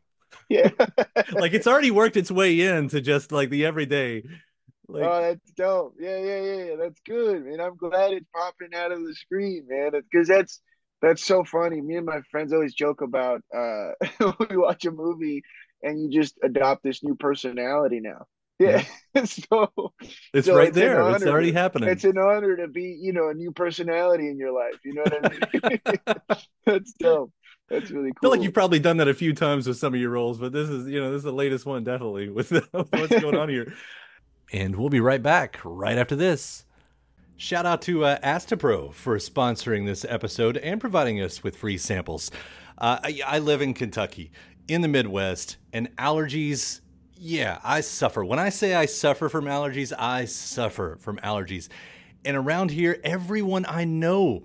Yeah, 0.49 0.71
like 1.33 1.53
it's 1.53 1.67
already 1.67 1.91
worked 1.91 2.17
its 2.17 2.31
way 2.31 2.61
into 2.61 3.01
just 3.01 3.33
like 3.33 3.51
the 3.51 3.67
everyday 3.67 4.23
like, 4.93 5.05
oh, 5.05 5.21
that's 5.23 5.51
dope. 5.53 5.95
Yeah, 5.99 6.19
yeah, 6.19 6.41
yeah, 6.41 6.65
yeah. 6.65 6.77
That's 6.77 7.01
good, 7.07 7.45
man. 7.45 7.61
I'm 7.61 7.77
glad 7.77 8.13
it's 8.13 8.27
popping 8.35 8.75
out 8.75 8.93
of 8.93 9.01
the 9.01 9.15
screen, 9.15 9.67
man. 9.69 9.93
Because 9.93 10.29
that's 10.29 10.61
that's 11.01 11.25
so 11.25 11.45
funny. 11.45 11.81
Me 11.81 11.97
and 11.97 12.07
my 12.07 12.21
friends 12.31 12.53
always 12.53 12.75
joke 12.75 13.01
about 13.01 13.43
uh, 13.57 13.91
when 14.19 14.49
we 14.51 14.57
watch 14.57 14.85
a 14.85 14.91
movie 14.91 15.43
and 15.83 16.01
you 16.01 16.11
just 16.11 16.37
adopt 16.43 16.83
this 16.83 17.03
new 17.03 17.15
personality 17.15 18.01
now. 18.01 18.27
Yeah. 18.59 18.85
so 19.25 19.71
it's 20.35 20.47
so 20.47 20.57
right 20.57 20.75
there. 20.75 21.09
It's 21.15 21.25
already 21.25 21.53
happening. 21.53 21.89
It's 21.89 22.05
an 22.05 22.19
honor 22.19 22.57
to 22.57 22.69
be, 22.69 22.99
you 23.01 23.13
know, 23.13 23.31
a 23.31 23.35
new 23.35 23.53
personality 23.53 24.29
in 24.29 24.39
your 24.39 24.53
life. 24.53 24.79
You 24.85 24.95
know 24.95 25.03
what 25.03 25.25
I 25.25 25.59
mean? 25.63 26.41
That's 26.67 26.93
dope. 26.95 27.33
That's 27.71 27.91
really 27.91 28.11
cool. 28.11 28.19
I 28.19 28.21
feel 28.21 28.31
like 28.31 28.43
you've 28.43 28.55
probably 28.55 28.81
done 28.81 28.97
that 28.99 29.09
a 29.09 29.15
few 29.15 29.33
times 29.33 29.67
with 29.67 29.77
some 29.77 29.95
of 29.95 30.01
your 30.01 30.11
roles, 30.11 30.39
but 30.39 30.53
this 30.53 30.69
is, 30.69 30.89
you 30.89 31.01
know, 31.01 31.11
this 31.11 31.19
is 31.19 31.25
the 31.25 31.33
latest 31.33 31.67
one, 31.67 31.85
definitely, 31.85 32.29
with 32.29 32.51
what's 32.73 33.21
going 33.21 33.37
on 33.37 33.49
here. 33.49 33.73
And 34.53 34.77
we'll 34.77 34.89
be 34.89 35.01
right 35.01 35.23
back 35.23 35.59
right 35.65 35.97
after 35.97 36.17
this. 36.17 36.65
Shout 37.37 37.65
out 37.65 37.81
to 37.83 38.05
uh, 38.05 38.19
Astepro 38.21 38.93
for 38.93 39.17
sponsoring 39.17 39.87
this 39.87 40.05
episode 40.07 40.57
and 40.59 40.81
providing 40.81 41.23
us 41.23 41.43
with 41.43 41.57
free 41.57 41.79
samples. 41.79 42.31
Uh, 42.77 42.99
I, 43.03 43.21
I 43.25 43.39
live 43.39 43.63
in 43.63 43.73
Kentucky, 43.73 44.33
in 44.69 44.83
the 44.83 44.89
Midwest, 44.89 45.57
and 45.73 45.95
allergies 45.97 46.81
yeah, 47.23 47.59
I 47.63 47.83
suffer. 47.83 48.25
When 48.25 48.39
I 48.39 48.49
say 48.49 48.75
I 48.75 48.87
suffer 48.87 49.29
from 49.29 49.45
allergies, 49.45 49.93
I 49.97 50.25
suffer 50.25 50.97
from 51.01 51.19
allergies. 51.19 51.69
And 52.25 52.35
around 52.35 52.71
here, 52.71 52.99
everyone 53.05 53.67
I 53.69 53.85
know 53.85 54.45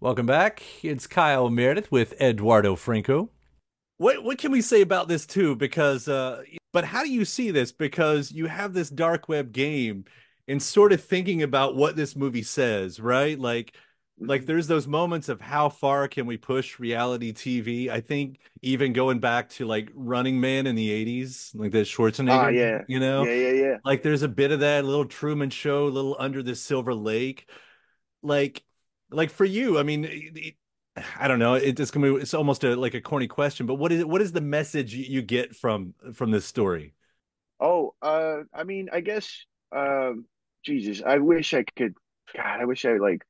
Welcome 0.00 0.26
back. 0.26 0.62
It's 0.82 1.06
Kyle 1.06 1.50
Meredith 1.50 1.90
with 1.90 2.20
Eduardo 2.20 2.76
Franco. 2.76 3.30
What 3.96 4.22
what 4.22 4.38
can 4.38 4.52
we 4.52 4.60
say 4.62 4.80
about 4.80 5.08
this 5.08 5.26
too? 5.26 5.56
Because 5.56 6.06
uh 6.08 6.42
but 6.72 6.84
how 6.84 7.02
do 7.02 7.10
you 7.10 7.24
see 7.24 7.50
this? 7.50 7.72
Because 7.72 8.30
you 8.30 8.46
have 8.46 8.72
this 8.74 8.90
dark 8.90 9.28
web 9.28 9.52
game 9.52 10.04
and 10.46 10.62
sort 10.62 10.92
of 10.92 11.02
thinking 11.02 11.42
about 11.42 11.74
what 11.74 11.96
this 11.96 12.14
movie 12.14 12.42
says, 12.44 13.00
right? 13.00 13.38
Like 13.38 13.74
like 14.20 14.46
there's 14.46 14.68
those 14.68 14.86
moments 14.86 15.28
of 15.28 15.40
how 15.40 15.68
far 15.68 16.06
can 16.06 16.26
we 16.26 16.36
push 16.36 16.78
reality 16.78 17.32
TV? 17.32 17.88
I 17.88 18.00
think 18.00 18.38
even 18.62 18.92
going 18.92 19.18
back 19.18 19.48
to 19.50 19.66
like 19.66 19.90
Running 19.94 20.40
Man 20.40 20.66
in 20.68 20.76
the 20.76 20.90
80s, 20.90 21.56
like 21.56 21.72
the 21.72 21.78
Schwarzenegger, 21.78 22.30
Ah, 22.30 22.48
yeah. 22.48 22.82
you 22.88 23.00
know? 23.00 23.24
Yeah, 23.24 23.32
yeah, 23.34 23.52
yeah. 23.52 23.76
Like 23.84 24.02
there's 24.02 24.22
a 24.22 24.28
bit 24.28 24.52
of 24.52 24.60
that, 24.60 24.84
a 24.84 24.86
little 24.86 25.04
Truman 25.06 25.50
Show, 25.50 25.86
a 25.86 25.88
little 25.90 26.16
Under 26.18 26.42
the 26.42 26.54
Silver 26.54 26.94
Lake. 26.94 27.48
Like 28.22 28.64
like 29.10 29.30
for 29.30 29.44
you, 29.44 29.78
I 29.78 29.82
mean, 29.82 30.04
it- 30.04 30.54
I 31.16 31.28
don't 31.28 31.38
know. 31.38 31.54
It, 31.54 31.78
it's 31.78 31.92
gonna 31.92 32.12
be, 32.12 32.20
it's 32.20 32.34
almost 32.34 32.64
a 32.64 32.74
like 32.74 32.94
a 32.94 33.00
corny 33.00 33.28
question, 33.28 33.66
but 33.66 33.76
what 33.76 33.92
is 33.92 34.04
what 34.04 34.20
is 34.20 34.32
the 34.32 34.40
message 34.40 34.94
you, 34.94 35.04
you 35.04 35.22
get 35.22 35.54
from 35.54 35.94
from 36.12 36.32
this 36.32 36.44
story? 36.44 36.94
Oh, 37.60 37.94
uh, 38.02 38.38
I 38.52 38.64
mean, 38.64 38.88
I 38.92 39.00
guess, 39.00 39.44
um, 39.70 40.26
Jesus, 40.64 41.02
I 41.04 41.18
wish 41.18 41.54
I 41.54 41.64
could. 41.76 41.94
God, 42.36 42.60
I 42.60 42.64
wish 42.64 42.84
I 42.84 42.96
like, 42.96 43.22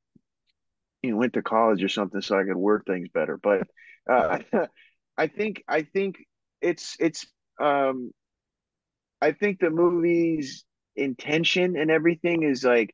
you 1.03 1.11
know, 1.11 1.17
went 1.17 1.33
to 1.33 1.41
college 1.41 1.83
or 1.83 1.89
something 1.89 2.21
so 2.21 2.37
I 2.37 2.43
could 2.43 2.57
word 2.57 2.83
things 2.85 3.09
better. 3.13 3.37
But 3.37 3.67
uh, 4.09 4.39
I 5.17 5.27
think, 5.27 5.63
I 5.67 5.83
think 5.83 6.17
it's 6.61 6.95
it's. 6.99 7.25
Um, 7.59 8.11
I 9.21 9.31
think 9.33 9.59
the 9.59 9.69
movie's 9.69 10.63
intention 10.95 11.75
and 11.77 11.91
everything 11.91 12.43
is 12.43 12.63
like. 12.63 12.93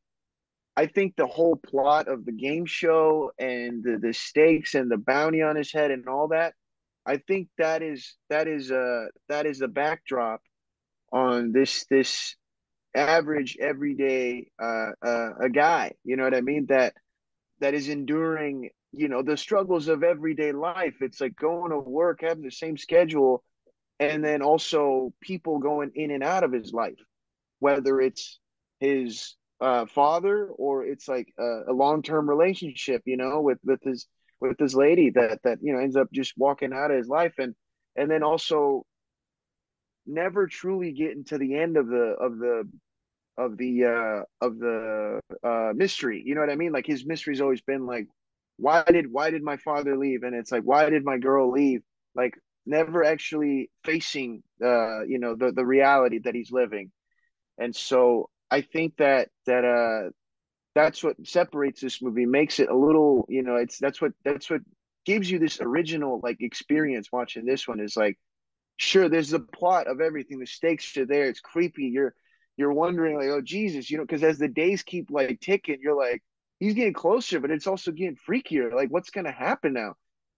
I 0.78 0.88
think 0.88 1.16
the 1.16 1.28
whole 1.28 1.56
plot 1.56 2.08
of 2.08 2.26
the 2.26 2.34
game 2.34 2.66
show 2.66 3.32
and 3.40 3.84
the, 3.84 3.98
the 3.98 4.14
stakes 4.14 4.76
and 4.76 4.92
the 4.92 4.98
bounty 4.98 5.42
on 5.42 5.56
his 5.56 5.72
head 5.72 5.92
and 5.92 6.08
all 6.08 6.30
that, 6.30 6.54
I 7.06 7.18
think 7.18 7.48
that 7.58 7.82
is 7.82 8.16
that 8.30 8.48
is 8.48 8.72
uh 8.72 9.06
that 9.30 9.46
is 9.46 9.60
the 9.60 9.68
backdrop 9.68 10.42
on 11.14 11.52
this 11.52 11.86
this 11.90 12.36
average 12.96 13.58
everyday 13.60 14.48
uh, 14.62 14.92
uh 15.06 15.30
a 15.42 15.50
guy 15.50 15.92
you 16.04 16.16
know 16.16 16.24
what 16.24 16.34
i 16.34 16.42
mean? 16.42 16.66
That 16.68 16.94
that 17.60 17.74
is 17.74 17.90
enduring 17.90 18.70
you 18.92 19.08
know 19.08 19.22
the 19.22 19.38
struggles 19.38 19.88
of 19.88 20.04
everyday 20.04 20.52
life. 20.52 20.96
It's 21.02 21.22
like 21.22 21.36
going 21.36 21.72
to 21.72 21.80
work 21.80 22.22
having 22.22 22.44
the 22.44 22.52
same 22.52 22.78
schedule 22.78 23.44
and 24.00 24.24
then 24.24 24.42
also 24.42 25.14
people 25.22 25.60
going 25.60 25.92
in 25.96 26.12
and 26.12 26.24
out 26.24 26.44
of 26.44 26.52
his 26.52 26.74
life 26.74 27.00
whether 27.60 28.02
it's 28.02 28.40
his 28.80 29.36
uh 29.66 29.86
father 29.88 30.48
or 30.48 30.86
it's 30.86 31.08
like 31.08 31.28
a, 31.40 31.72
a 31.72 31.74
long-term 31.74 32.30
relationship 32.30 33.02
you 33.06 33.18
know 33.18 33.42
with 33.42 33.60
with 33.66 33.82
his 33.84 34.08
with 34.42 34.58
this 34.58 34.74
lady 34.74 35.12
that 35.12 35.40
that 35.44 35.60
you 35.62 35.74
know 35.74 35.80
ends 35.80 35.96
up 35.96 36.08
just 36.12 36.34
walking 36.38 36.74
out 36.74 36.92
of 36.92 36.98
his 36.98 37.08
life. 37.08 37.34
And 37.40 37.56
and 37.96 38.10
then 38.10 38.24
also 38.24 38.86
never 40.06 40.48
truly 40.48 40.92
getting 40.92 41.24
to 41.26 41.38
the 41.38 41.56
end 41.56 41.78
of 41.78 41.88
the 41.88 42.16
of 42.20 42.38
the 42.38 42.70
of 43.38 43.58
the 43.58 43.86
uh 43.86 44.46
of 44.46 44.60
the 44.60 45.20
uh 45.44 45.72
mystery. 45.76 46.22
You 46.26 46.36
know 46.36 46.42
what 46.42 46.50
i 46.50 46.56
mean? 46.56 46.72
Like 46.72 46.86
his 46.86 47.06
mystery's 47.06 47.42
always 47.42 47.62
been 47.62 47.86
like 47.86 48.08
why 48.58 48.84
did 48.84 49.12
why 49.12 49.32
did 49.32 49.44
my 49.44 49.58
father 49.58 49.98
leave? 49.98 50.24
And 50.24 50.36
it's 50.36 50.52
like 50.52 50.64
why 50.64 50.90
did 50.90 51.04
my 51.04 51.18
girl 51.18 51.52
leave? 51.52 51.82
Like 52.16 52.36
never 52.66 53.04
actually 53.04 53.70
facing 53.84 54.44
uh 54.64 55.04
you 55.06 55.20
know 55.20 55.36
the 55.36 55.52
the 55.52 55.66
reality 55.66 56.20
that 56.20 56.36
he's 56.36 56.52
living. 56.52 56.92
And 57.58 57.76
so 57.76 58.30
i 58.52 58.62
think 58.62 58.96
that 58.98 59.30
that 59.46 59.64
uh 59.66 60.10
that's 60.74 61.04
what 61.04 61.16
separates 61.26 61.82
this 61.82 62.02
movie 62.02 62.26
makes 62.26 62.60
it 62.60 62.70
a 62.70 62.76
little 62.76 63.26
you 63.30 63.44
know 63.44 63.56
it's 63.56 63.78
that's 63.80 64.02
what 64.02 64.12
that's 64.24 64.50
what 64.50 64.62
gives 65.06 65.30
you 65.30 65.40
this 65.40 65.62
original 65.62 66.20
like 66.24 66.42
experience 66.42 67.12
watching 67.12 67.46
this 67.46 67.68
one 67.68 67.80
is 67.80 67.96
like 67.96 68.18
sure 68.78 69.08
there's 69.08 69.30
the 69.30 69.40
plot 69.40 69.88
of 69.88 70.02
everything 70.02 70.40
the 70.40 70.46
stakes 70.46 70.96
are 70.98 71.06
there 71.06 71.30
it's 71.30 71.40
creepy 71.40 71.86
you're 71.86 72.14
you're 72.58 72.74
wondering 72.74 73.16
like 73.16 73.28
oh 73.28 73.42
jesus 73.42 73.90
you 73.90 73.98
know 73.98 74.04
because 74.04 74.24
as 74.24 74.38
the 74.38 74.48
days 74.48 74.84
keep 74.84 75.10
like 75.12 75.40
ticking 75.40 75.78
you're 75.82 75.96
like 75.96 76.22
he's 76.60 76.74
getting 76.74 76.94
closer 76.94 77.40
but 77.40 77.52
it's 77.52 77.68
also 77.68 77.92
getting 77.92 78.18
freakier 78.28 78.74
like 78.74 78.90
what's 78.90 79.12
to 79.12 79.32
happen 79.32 79.74
now? 79.74 79.96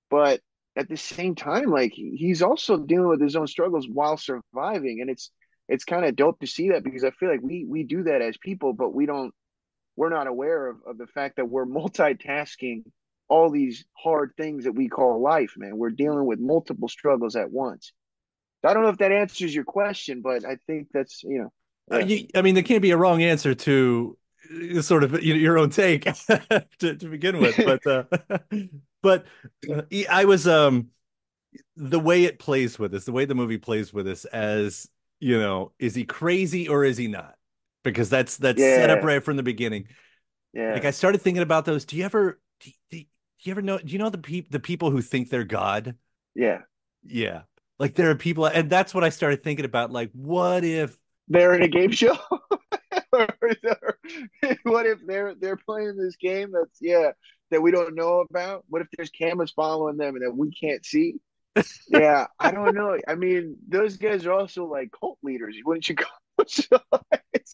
But 0.09 0.41
at 0.75 0.87
the 0.87 0.97
same 0.97 1.35
time 1.35 1.65
like 1.65 1.91
he's 1.93 2.41
also 2.41 2.77
dealing 2.77 3.07
with 3.07 3.21
his 3.21 3.35
own 3.35 3.47
struggles 3.47 3.87
while 3.91 4.17
surviving 4.17 5.01
and 5.01 5.09
it's 5.09 5.31
it's 5.67 5.83
kind 5.83 6.05
of 6.05 6.15
dope 6.15 6.39
to 6.39 6.47
see 6.47 6.69
that 6.69 6.83
because 6.83 7.03
i 7.03 7.11
feel 7.11 7.29
like 7.29 7.41
we 7.41 7.65
we 7.65 7.83
do 7.83 8.03
that 8.03 8.21
as 8.21 8.37
people 8.37 8.73
but 8.73 8.93
we 8.93 9.05
don't 9.05 9.33
we're 9.95 10.09
not 10.09 10.27
aware 10.27 10.67
of, 10.67 10.77
of 10.85 10.97
the 10.97 11.07
fact 11.07 11.37
that 11.37 11.49
we're 11.49 11.65
multitasking 11.65 12.83
all 13.29 13.49
these 13.49 13.85
hard 13.93 14.31
things 14.37 14.63
that 14.63 14.73
we 14.73 14.87
call 14.87 15.21
life 15.21 15.53
man 15.57 15.77
we're 15.77 15.89
dealing 15.89 16.25
with 16.25 16.39
multiple 16.39 16.87
struggles 16.87 17.35
at 17.35 17.51
once 17.51 17.91
I 18.63 18.73
don't 18.73 18.83
know 18.83 18.89
if 18.89 18.97
that 18.97 19.11
answers 19.11 19.53
your 19.53 19.63
question, 19.63 20.21
but 20.21 20.45
I 20.45 20.57
think 20.67 20.87
that's 20.93 21.23
you 21.23 21.39
know. 21.39 21.53
Uh, 21.89 21.99
you, 21.99 22.27
I 22.35 22.41
mean, 22.41 22.53
there 22.53 22.63
can't 22.63 22.81
be 22.81 22.91
a 22.91 22.97
wrong 22.97 23.23
answer 23.23 23.55
to 23.55 24.17
uh, 24.75 24.81
sort 24.81 25.03
of 25.03 25.23
your 25.23 25.57
own 25.57 25.69
take 25.69 26.03
to, 26.79 26.95
to 26.95 27.09
begin 27.09 27.39
with, 27.39 27.55
but 27.65 27.87
uh, 27.87 28.03
but 29.01 29.25
uh, 29.71 29.83
I 30.09 30.25
was 30.25 30.47
um 30.47 30.89
the 31.75 31.99
way 31.99 32.25
it 32.25 32.39
plays 32.39 32.77
with 32.77 32.93
us, 32.93 33.05
the 33.05 33.11
way 33.11 33.25
the 33.25 33.35
movie 33.35 33.57
plays 33.57 33.93
with 33.93 34.07
us, 34.07 34.25
as 34.25 34.89
you 35.19 35.39
know, 35.39 35.71
is 35.79 35.95
he 35.95 36.03
crazy 36.05 36.67
or 36.67 36.83
is 36.83 36.97
he 36.97 37.07
not? 37.07 37.35
Because 37.83 38.09
that's 38.09 38.37
that's 38.37 38.59
yeah. 38.59 38.75
set 38.77 38.89
up 38.89 39.03
right 39.03 39.23
from 39.23 39.37
the 39.37 39.43
beginning. 39.43 39.87
Yeah. 40.53 40.73
Like 40.73 40.85
I 40.85 40.91
started 40.91 41.21
thinking 41.21 41.43
about 41.43 41.65
those. 41.65 41.85
Do 41.85 41.95
you 41.95 42.05
ever 42.05 42.39
do, 42.59 42.71
do, 42.89 42.97
do 42.99 43.05
you 43.41 43.51
ever 43.51 43.61
know? 43.61 43.77
Do 43.77 43.93
you 43.93 43.99
know 43.99 44.09
the 44.09 44.17
people 44.17 44.49
the 44.51 44.59
people 44.59 44.91
who 44.91 45.01
think 45.01 45.29
they're 45.29 45.43
God? 45.43 45.95
Yeah. 46.35 46.61
Yeah. 47.03 47.41
Like 47.79 47.95
there 47.95 48.09
are 48.09 48.15
people, 48.15 48.45
and 48.45 48.69
that's 48.69 48.93
what 48.93 49.03
I 49.03 49.09
started 49.09 49.43
thinking 49.43 49.65
about. 49.65 49.91
Like, 49.91 50.09
what 50.13 50.63
if 50.63 50.97
they're 51.27 51.53
in 51.53 51.61
a 51.61 51.67
game 51.67 51.91
show? 51.91 52.17
what 53.11 54.85
if 54.85 54.99
they're 55.05 55.35
they're 55.35 55.57
playing 55.57 55.95
this 55.95 56.15
game 56.15 56.51
that's 56.51 56.79
yeah 56.81 57.11
that 57.51 57.61
we 57.61 57.71
don't 57.71 57.95
know 57.95 58.25
about? 58.29 58.65
What 58.69 58.81
if 58.81 58.87
there's 58.95 59.11
cameras 59.11 59.51
following 59.55 59.97
them 59.97 60.15
and 60.15 60.25
that 60.25 60.35
we 60.35 60.51
can't 60.51 60.85
see? 60.85 61.15
Yeah, 61.89 62.27
I 62.39 62.51
don't 62.51 62.75
know. 62.75 62.97
I 63.07 63.15
mean, 63.15 63.57
those 63.67 63.97
guys 63.97 64.25
are 64.25 64.33
also 64.33 64.65
like 64.65 64.89
cult 64.97 65.17
leaders, 65.23 65.55
wouldn't 65.65 65.87
you 65.89 65.95
call? 65.95 66.11
so, 66.47 66.67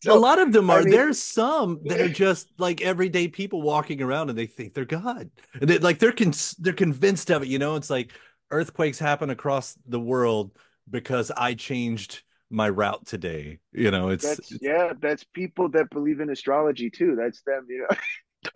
a 0.08 0.14
lot 0.14 0.40
of 0.40 0.52
them 0.52 0.70
are. 0.70 0.80
I 0.80 0.84
mean, 0.84 0.92
There's 0.92 1.22
some 1.22 1.80
that 1.86 2.02
are 2.02 2.10
just 2.10 2.50
like 2.58 2.82
everyday 2.82 3.28
people 3.28 3.62
walking 3.62 4.02
around 4.02 4.30
and 4.30 4.38
they 4.38 4.46
think 4.46 4.74
they're 4.74 4.86
God. 4.86 5.30
And 5.60 5.70
they, 5.70 5.78
like 5.78 6.00
they're 6.00 6.12
con- 6.12 6.34
they're 6.60 6.74
convinced 6.74 7.30
of 7.30 7.44
it. 7.44 7.48
You 7.48 7.60
know, 7.60 7.76
it's 7.76 7.90
like 7.90 8.12
earthquakes 8.52 9.00
happen 9.00 9.30
across 9.30 9.78
the 9.88 10.00
world 10.00 10.52
because 10.90 11.32
I 11.32 11.54
changed 11.54 12.24
my 12.50 12.70
route 12.70 13.06
today. 13.06 13.60
You 13.72 13.92
know, 13.92 14.10
it's, 14.10 14.24
that's, 14.24 14.52
it's 14.52 14.62
yeah, 14.62 14.94
that's 15.00 15.24
people 15.24 15.70
that 15.70 15.90
believe 15.90 16.20
in 16.20 16.30
astrology 16.30 16.90
too. 16.90 17.16
That's 17.16 17.42
them, 17.44 17.66
you 17.70 17.88
know. 17.90 17.98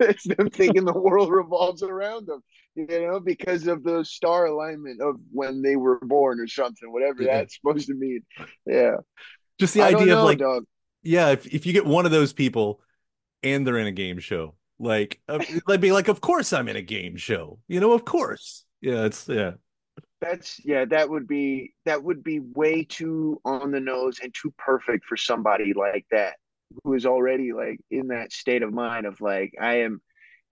it's 0.00 0.24
them 0.24 0.50
thinking 0.50 0.84
the 0.84 0.92
world 0.92 1.30
revolves 1.30 1.82
around 1.82 2.26
them, 2.26 2.42
you 2.78 3.06
know, 3.06 3.20
because 3.20 3.66
of 3.66 3.82
the 3.82 4.04
star 4.04 4.46
alignment 4.46 5.00
of 5.00 5.16
when 5.30 5.62
they 5.62 5.76
were 5.76 5.98
born 6.00 6.40
or 6.40 6.46
something, 6.46 6.92
whatever 6.92 7.22
yeah. 7.22 7.38
that's 7.38 7.56
supposed 7.60 7.86
to 7.88 7.94
mean. 7.94 8.22
Yeah. 8.66 8.96
Just 9.58 9.74
the 9.74 9.82
I 9.82 9.88
idea 9.88 10.06
know, 10.06 10.18
of 10.20 10.24
like, 10.24 10.38
dog. 10.38 10.64
yeah, 11.02 11.30
if, 11.30 11.46
if 11.46 11.66
you 11.66 11.72
get 11.72 11.84
one 11.84 12.06
of 12.06 12.12
those 12.12 12.32
people 12.32 12.80
and 13.42 13.66
they're 13.66 13.78
in 13.78 13.86
a 13.86 13.92
game 13.92 14.18
show, 14.18 14.54
like, 14.78 15.20
uh, 15.28 15.44
they'd 15.66 15.80
be 15.80 15.92
like, 15.92 16.08
of 16.08 16.20
course 16.20 16.52
I'm 16.52 16.68
in 16.68 16.76
a 16.76 16.82
game 16.82 17.16
show, 17.16 17.58
you 17.66 17.80
know, 17.80 17.92
of 17.92 18.04
course. 18.04 18.64
Yeah, 18.80 19.06
it's, 19.06 19.28
yeah 19.28 19.52
that's 20.20 20.60
yeah 20.64 20.84
that 20.84 21.08
would 21.08 21.26
be 21.26 21.72
that 21.84 22.02
would 22.02 22.22
be 22.24 22.40
way 22.40 22.84
too 22.84 23.40
on 23.44 23.70
the 23.70 23.80
nose 23.80 24.18
and 24.22 24.34
too 24.34 24.52
perfect 24.58 25.04
for 25.04 25.16
somebody 25.16 25.72
like 25.74 26.06
that 26.10 26.34
who 26.82 26.94
is 26.94 27.06
already 27.06 27.52
like 27.52 27.78
in 27.90 28.08
that 28.08 28.32
state 28.32 28.62
of 28.62 28.72
mind 28.72 29.06
of 29.06 29.20
like 29.20 29.52
i 29.60 29.76
am 29.76 30.00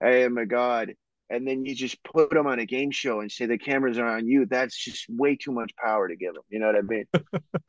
i 0.01 0.09
am 0.09 0.37
a 0.37 0.45
god 0.45 0.93
and 1.29 1.47
then 1.47 1.65
you 1.65 1.75
just 1.75 2.01
put 2.03 2.29
them 2.29 2.47
on 2.47 2.59
a 2.59 2.65
game 2.65 2.91
show 2.91 3.19
and 3.19 3.31
say 3.31 3.45
the 3.45 3.57
cameras 3.57 3.97
are 3.97 4.17
on 4.17 4.27
you 4.27 4.45
that's 4.45 4.77
just 4.77 5.05
way 5.09 5.35
too 5.35 5.51
much 5.51 5.71
power 5.75 6.07
to 6.07 6.15
give 6.15 6.33
them 6.33 6.43
you 6.49 6.59
know 6.59 6.67
what 6.67 6.75
i 6.75 6.81
mean 6.81 7.05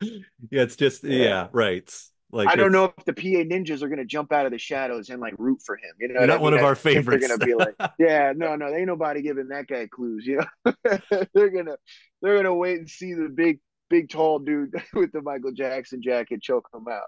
yeah 0.51 0.61
it's 0.61 0.75
just 0.75 1.03
yeah, 1.03 1.23
yeah 1.23 1.47
right 1.51 1.91
like 2.31 2.47
I 2.47 2.55
don't 2.55 2.71
know 2.71 2.93
if 2.95 3.05
the 3.05 3.13
PA 3.13 3.43
ninjas 3.43 3.81
are 3.81 3.87
going 3.87 3.97
to 3.97 4.05
jump 4.05 4.31
out 4.31 4.45
of 4.45 4.51
the 4.51 4.59
shadows 4.59 5.09
and 5.09 5.19
like 5.19 5.33
root 5.39 5.61
for 5.65 5.75
him. 5.77 5.95
You 5.99 6.09
know, 6.09 6.25
not 6.25 6.41
one 6.41 6.53
of 6.53 6.61
our 6.61 6.75
favorites. 6.75 7.27
They're 7.27 7.37
going 7.37 7.39
to 7.39 7.45
be 7.45 7.55
like, 7.55 7.73
yeah, 7.97 8.33
no, 8.35 8.55
no, 8.55 8.69
they 8.69 8.77
ain't 8.77 8.87
nobody 8.87 9.23
giving 9.23 9.47
that 9.47 9.65
guy 9.65 9.87
clues. 9.91 10.27
You 10.27 10.43
know, 10.65 10.73
they're 11.33 11.49
gonna 11.49 11.75
they're 12.21 12.37
gonna 12.37 12.53
wait 12.53 12.77
and 12.77 12.89
see 12.89 13.15
the 13.15 13.29
big 13.29 13.59
big 13.89 14.09
tall 14.09 14.37
dude 14.37 14.73
with 14.93 15.11
the 15.11 15.23
Michael 15.23 15.51
Jackson 15.51 16.03
jacket 16.03 16.41
choke 16.41 16.69
him 16.73 16.85
out. 16.89 17.07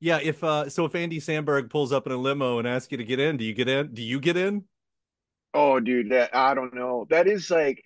Yeah, 0.00 0.18
if 0.22 0.44
uh, 0.44 0.68
so, 0.68 0.84
if 0.84 0.94
Andy 0.94 1.20
Samberg 1.20 1.70
pulls 1.70 1.92
up 1.92 2.06
in 2.06 2.12
a 2.12 2.16
limo 2.16 2.58
and 2.58 2.68
asks 2.68 2.90
you 2.92 2.98
to 2.98 3.04
get 3.04 3.20
in, 3.20 3.38
do 3.38 3.44
you 3.44 3.54
get 3.54 3.68
in? 3.68 3.94
Do 3.94 4.02
you 4.02 4.20
get 4.20 4.36
in? 4.36 4.64
Oh, 5.54 5.80
dude, 5.80 6.10
that 6.10 6.34
I 6.34 6.54
don't 6.54 6.74
know. 6.74 7.06
That 7.10 7.26
is 7.26 7.50
like, 7.50 7.82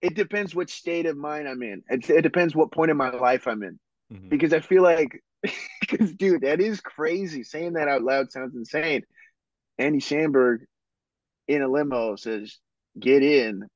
it 0.00 0.14
depends 0.14 0.54
what 0.54 0.70
state 0.70 1.06
of 1.06 1.16
mind 1.16 1.48
I'm 1.48 1.62
in. 1.62 1.82
It, 1.88 2.08
it 2.08 2.22
depends 2.22 2.54
what 2.54 2.72
point 2.72 2.90
in 2.90 2.96
my 2.96 3.10
life 3.10 3.46
I'm 3.48 3.62
in, 3.62 3.78
mm-hmm. 4.12 4.28
because 4.28 4.52
I 4.52 4.60
feel 4.60 4.82
like 4.82 5.22
because 5.80 6.12
dude, 6.12 6.42
that 6.42 6.60
is 6.60 6.80
crazy. 6.80 7.42
Saying 7.42 7.74
that 7.74 7.88
out 7.88 8.02
loud 8.02 8.30
sounds 8.30 8.54
insane. 8.54 9.02
Andy 9.78 10.00
Samberg 10.00 10.58
in 11.48 11.62
a 11.62 11.68
limo 11.68 12.16
says, 12.16 12.58
"Get 12.98 13.22
in." 13.22 13.66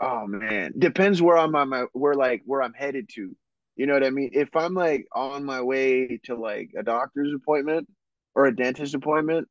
Oh 0.00 0.26
man, 0.26 0.72
depends 0.78 1.22
where 1.22 1.38
I'm 1.38 1.54
on 1.54 1.68
my 1.68 1.84
where 1.92 2.14
like 2.14 2.42
where 2.44 2.62
I'm 2.62 2.74
headed 2.74 3.08
to. 3.14 3.34
You 3.76 3.86
know 3.86 3.92
what 3.92 4.04
I 4.04 4.10
mean? 4.10 4.30
If 4.32 4.54
I'm 4.56 4.74
like 4.74 5.06
on 5.12 5.44
my 5.44 5.60
way 5.60 6.18
to 6.24 6.34
like 6.34 6.70
a 6.78 6.82
doctor's 6.82 7.32
appointment 7.34 7.88
or 8.34 8.46
a 8.46 8.56
dentist 8.56 8.94
appointment, 8.94 9.48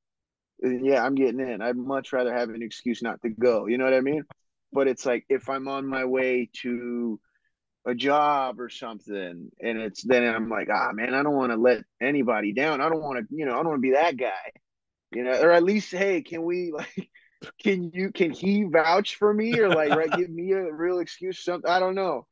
yeah, 0.61 1.03
I'm 1.03 1.15
getting 1.15 1.39
in. 1.39 1.61
I'd 1.61 1.77
much 1.77 2.13
rather 2.13 2.33
have 2.33 2.49
an 2.49 2.61
excuse 2.61 3.01
not 3.01 3.21
to 3.21 3.29
go. 3.29 3.67
You 3.67 3.77
know 3.77 3.85
what 3.85 3.93
I 3.93 4.01
mean? 4.01 4.23
But 4.71 4.87
it's 4.87 5.05
like 5.05 5.25
if 5.29 5.49
I'm 5.49 5.67
on 5.67 5.87
my 5.87 6.05
way 6.05 6.49
to 6.61 7.19
a 7.85 7.93
job 7.93 8.59
or 8.59 8.69
something 8.69 9.51
and 9.59 9.77
it's 9.77 10.03
then 10.03 10.23
i'm 10.23 10.49
like 10.49 10.67
ah 10.73 10.89
man 10.91 11.13
i 11.13 11.21
don't 11.21 11.35
want 11.35 11.51
to 11.51 11.57
let 11.57 11.83
anybody 12.01 12.51
down 12.51 12.81
i 12.81 12.89
don't 12.89 13.01
want 13.01 13.19
to 13.19 13.35
you 13.35 13.45
know 13.45 13.53
i 13.53 13.55
don't 13.57 13.67
want 13.67 13.77
to 13.77 13.87
be 13.87 13.91
that 13.91 14.17
guy 14.17 14.51
you 15.13 15.23
know 15.23 15.39
or 15.39 15.51
at 15.51 15.63
least 15.63 15.91
hey 15.91 16.21
can 16.21 16.43
we 16.43 16.71
like 16.75 17.09
can 17.61 17.91
you 17.93 18.11
can 18.11 18.31
he 18.31 18.63
vouch 18.63 19.17
for 19.17 19.31
me 19.31 19.59
or 19.59 19.69
like 19.69 19.91
right, 19.91 20.11
give 20.11 20.29
me 20.29 20.51
a 20.51 20.73
real 20.73 20.99
excuse 20.99 21.43
something 21.43 21.69
i 21.69 21.79
don't 21.79 21.95
know 21.95 22.25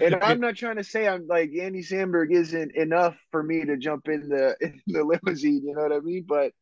and 0.00 0.14
i'm 0.22 0.40
not 0.40 0.56
trying 0.56 0.76
to 0.76 0.84
say 0.84 1.06
i'm 1.06 1.26
like 1.26 1.50
andy 1.60 1.82
samberg 1.82 2.32
isn't 2.32 2.74
enough 2.74 3.16
for 3.30 3.42
me 3.42 3.64
to 3.64 3.76
jump 3.76 4.08
in 4.08 4.28
the 4.30 4.56
in 4.62 4.80
the 4.86 5.04
limousine 5.04 5.62
you 5.62 5.74
know 5.74 5.82
what 5.82 5.92
i 5.92 6.00
mean 6.00 6.24
but 6.26 6.52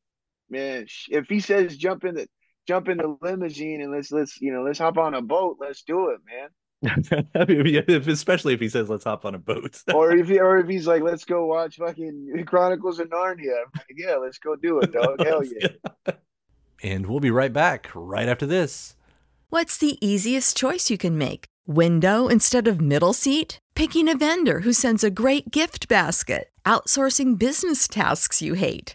man 0.50 0.86
if 1.08 1.26
he 1.28 1.40
says 1.40 1.76
jump 1.76 2.04
in 2.04 2.14
the 2.14 2.28
jump 2.68 2.88
in 2.88 2.98
the 2.98 3.16
limousine 3.22 3.80
and 3.80 3.90
let's 3.90 4.12
let's 4.12 4.40
you 4.40 4.52
know 4.52 4.62
let's 4.62 4.78
hop 4.78 4.98
on 4.98 5.14
a 5.14 5.22
boat 5.22 5.56
let's 5.58 5.82
do 5.82 6.10
it 6.10 6.20
man. 6.28 6.48
Especially 8.06 8.54
if 8.54 8.60
he 8.60 8.68
says 8.68 8.88
let's 8.88 9.04
hop 9.04 9.24
on 9.24 9.34
a 9.34 9.38
boat. 9.38 9.82
Or 9.94 10.12
if 10.12 10.28
he, 10.28 10.38
or 10.38 10.58
if 10.58 10.68
he's 10.68 10.86
like 10.86 11.02
let's 11.02 11.24
go 11.24 11.46
watch 11.46 11.76
fucking 11.76 12.44
chronicles 12.46 13.00
of 13.00 13.08
narnia. 13.08 13.64
Like, 13.74 13.96
yeah 13.96 14.16
let's 14.16 14.38
go 14.38 14.54
do 14.54 14.80
it 14.80 14.92
dog. 14.92 15.20
Hell 15.24 15.42
yeah. 15.60 16.12
And 16.82 17.06
we'll 17.06 17.20
be 17.20 17.30
right 17.30 17.52
back 17.52 17.88
right 17.94 18.28
after 18.28 18.46
this. 18.46 18.94
What's 19.48 19.78
the 19.78 19.96
easiest 20.06 20.56
choice 20.56 20.90
you 20.90 20.98
can 20.98 21.16
make? 21.16 21.46
Window 21.66 22.28
instead 22.28 22.68
of 22.68 22.80
middle 22.80 23.14
seat? 23.14 23.58
Picking 23.74 24.08
a 24.08 24.16
vendor 24.16 24.60
who 24.60 24.72
sends 24.74 25.02
a 25.02 25.10
great 25.10 25.50
gift 25.50 25.88
basket? 25.88 26.50
Outsourcing 26.66 27.38
business 27.38 27.88
tasks 27.88 28.42
you 28.42 28.54
hate 28.54 28.94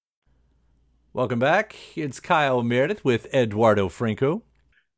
Welcome 1.13 1.39
back. 1.39 1.75
It's 1.97 2.21
Kyle 2.21 2.63
Meredith 2.63 3.03
with 3.03 3.33
Eduardo 3.33 3.89
Franco. 3.89 4.43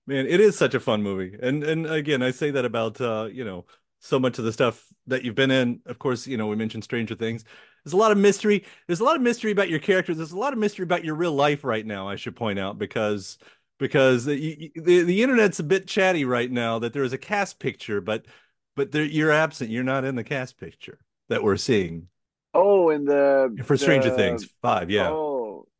Man, 0.06 0.28
it 0.28 0.40
is 0.40 0.56
such 0.56 0.76
a 0.76 0.80
fun 0.80 1.02
movie. 1.02 1.36
And 1.42 1.64
and 1.64 1.88
again, 1.88 2.22
I 2.22 2.30
say 2.30 2.52
that 2.52 2.66
about 2.66 3.02
uh, 3.02 3.30
you 3.32 3.44
know, 3.44 3.66
so 4.00 4.20
much 4.20 4.38
of 4.38 4.46
the 4.46 4.54
stuff 4.54 4.86
that 5.08 5.24
you've 5.24 5.34
been 5.34 5.50
in. 5.50 5.80
Of 5.88 5.98
course, 5.98 6.28
you 6.28 6.38
know, 6.38 6.46
we 6.46 6.56
mentioned 6.56 6.84
Stranger 6.84 7.16
Things. 7.16 7.46
There's 7.84 7.94
a 7.94 7.98
lot 7.98 8.12
of 8.12 8.20
mystery. 8.20 8.64
There's 8.86 9.00
a 9.00 9.04
lot 9.04 9.16
of 9.16 9.24
mystery 9.24 9.52
about 9.52 9.70
your 9.70 9.80
characters. 9.80 10.18
There's 10.18 10.34
a 10.34 10.38
lot 10.38 10.54
of 10.54 10.60
mystery 10.60 10.84
about 10.84 11.04
your 11.04 11.16
real 11.16 11.34
life 11.34 11.64
right 11.64 11.86
now, 11.86 12.08
I 12.08 12.16
should 12.16 12.36
point 12.36 12.60
out, 12.60 12.78
because 12.78 13.40
because 13.80 14.24
the 14.24 14.72
the, 14.76 15.02
the 15.02 15.24
internet's 15.24 15.60
a 15.60 15.64
bit 15.64 15.88
chatty 15.88 16.26
right 16.26 16.52
now 16.52 16.78
that 16.78 16.94
there 16.94 17.04
is 17.04 17.14
a 17.14 17.18
cast 17.18 17.58
picture, 17.58 18.02
but 18.02 18.28
but 18.76 18.92
there, 18.92 19.04
you're 19.04 19.32
absent. 19.32 19.72
You're 19.72 19.84
not 19.84 20.06
in 20.06 20.14
the 20.14 20.24
cast 20.24 20.60
picture 20.60 21.00
that 21.30 21.42
we're 21.42 21.58
seeing. 21.58 22.08
Oh, 22.54 22.92
in 22.92 23.06
the 23.06 23.58
For 23.66 23.78
Stranger 23.78 24.12
the- 24.12 24.16
Things 24.16 24.48
5, 24.62 24.92
yeah. 24.92 25.10
Oh, 25.10 25.33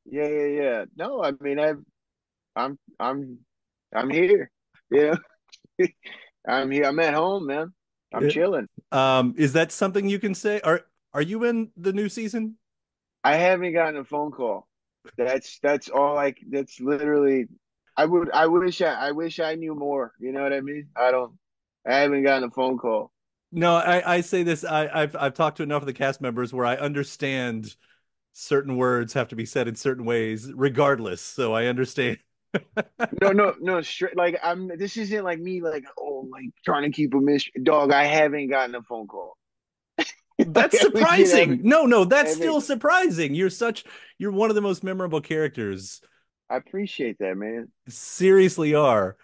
yeah, 0.06 0.28
yeah, 0.28 0.46
yeah. 0.46 0.86
No, 0.96 1.24
I 1.24 1.32
mean, 1.40 1.60
I, 1.60 1.74
I'm, 2.56 2.80
I'm, 3.00 3.40
I'm 3.94 4.10
here. 4.10 4.52
Yeah, 4.92 5.16
I'm 6.48 6.72
here. 6.72 6.86
I'm 6.86 7.00
at 7.00 7.14
home, 7.14 7.48
man. 7.48 7.74
I'm 8.14 8.28
Yeah. 8.28 8.30
chilling. 8.30 8.68
Um, 8.92 9.36
is 9.38 9.54
that 9.54 9.72
something 9.72 10.10
you 10.10 10.20
can 10.20 10.36
say? 10.36 10.62
Are 10.62 10.82
are 11.14 11.22
you 11.22 11.44
in 11.46 11.72
the 11.78 11.94
new 11.94 12.10
season? 12.10 12.58
I 13.24 13.36
haven't 13.36 13.74
gotten 13.74 13.98
a 14.00 14.04
phone 14.04 14.32
call. 14.32 14.68
That's 15.18 15.60
that's 15.60 15.90
all 15.90 16.18
I. 16.18 16.34
That's 16.50 16.80
literally. 16.80 17.48
I 17.98 18.06
would. 18.06 18.32
I 18.32 18.48
wish. 18.48 18.82
I. 18.82 18.94
I 18.94 19.12
wish 19.12 19.40
I 19.40 19.56
knew 19.56 19.76
more. 19.76 20.14
You 20.20 20.32
know 20.32 20.44
what 20.44 20.54
I 20.54 20.62
mean? 20.62 20.90
I 20.96 21.12
don't. 21.12 21.38
I 21.88 21.96
haven't 21.96 22.24
gotten 22.24 22.46
a 22.48 22.52
phone 22.52 22.78
call. 22.78 23.12
No, 23.52 23.76
I, 23.76 24.16
I 24.16 24.22
say 24.22 24.42
this. 24.44 24.64
I, 24.64 24.88
I've 24.92 25.16
I've 25.16 25.34
talked 25.36 25.58
to 25.58 25.64
enough 25.64 25.84
of 25.84 25.86
the 25.86 25.94
cast 25.94 26.22
members 26.22 26.54
where 26.54 26.66
I 26.66 26.76
understand 26.76 27.76
certain 28.34 28.78
words 28.78 29.14
have 29.14 29.30
to 29.30 29.36
be 29.36 29.46
said 29.46 29.68
in 29.68 29.76
certain 29.76 30.06
ways, 30.06 30.52
regardless. 30.54 31.22
So 31.22 31.54
I 31.54 31.66
understand. 31.68 32.18
No, 33.22 33.32
no, 33.32 33.56
no. 33.62 33.82
Straight. 33.82 34.18
Like 34.18 34.40
I'm. 34.44 34.70
This 34.78 34.98
isn't 34.98 35.24
like 35.24 35.40
me. 35.40 35.62
Like 35.62 35.86
oh, 35.98 36.28
like 36.32 36.50
trying 36.66 36.84
to 36.84 36.92
keep 36.96 37.14
a 37.14 37.20
mystery. 37.20 37.64
Dog. 37.64 37.92
I 37.94 38.06
haven't 38.06 38.50
gotten 38.50 38.76
a 38.76 38.82
phone 38.84 39.08
call. 39.08 39.38
That's 40.40 40.84
Like, 40.84 41.06
I 41.06 41.12
wish 41.12 41.34
it 41.40 41.52
surprising. 41.52 41.62
No, 41.64 41.86
no, 41.86 42.06
that's 42.06 42.34
still 42.34 42.60
surprising. 42.60 43.36
You're 43.36 43.50
such 43.52 43.84
you're 44.18 44.32
one 44.32 44.50
of 44.50 44.56
the 44.56 44.62
most 44.62 44.84
memorable 44.84 45.22
characters. 45.22 46.02
I 46.50 46.58
appreciate 46.58 47.18
that, 47.20 47.36
man. 47.38 47.70
Seriously 47.88 48.76
are. 48.76 49.18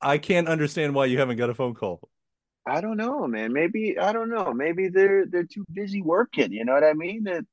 I 0.00 0.18
can't 0.18 0.48
understand 0.48 0.94
why 0.94 1.06
you 1.06 1.18
haven't 1.18 1.36
got 1.38 1.50
a 1.50 1.54
phone 1.54 1.74
call. 1.74 2.08
I 2.66 2.80
don't 2.80 2.96
know, 2.96 3.26
man. 3.28 3.52
Maybe 3.52 3.98
I 3.98 4.12
don't 4.12 4.28
know. 4.30 4.52
Maybe 4.52 4.88
they're 4.88 5.26
they're 5.26 5.44
too 5.44 5.64
busy 5.72 6.02
working. 6.02 6.52
You 6.52 6.64
know 6.64 6.74
what 6.74 6.84
I 6.84 6.94
mean? 6.94 7.24
That 7.24 7.44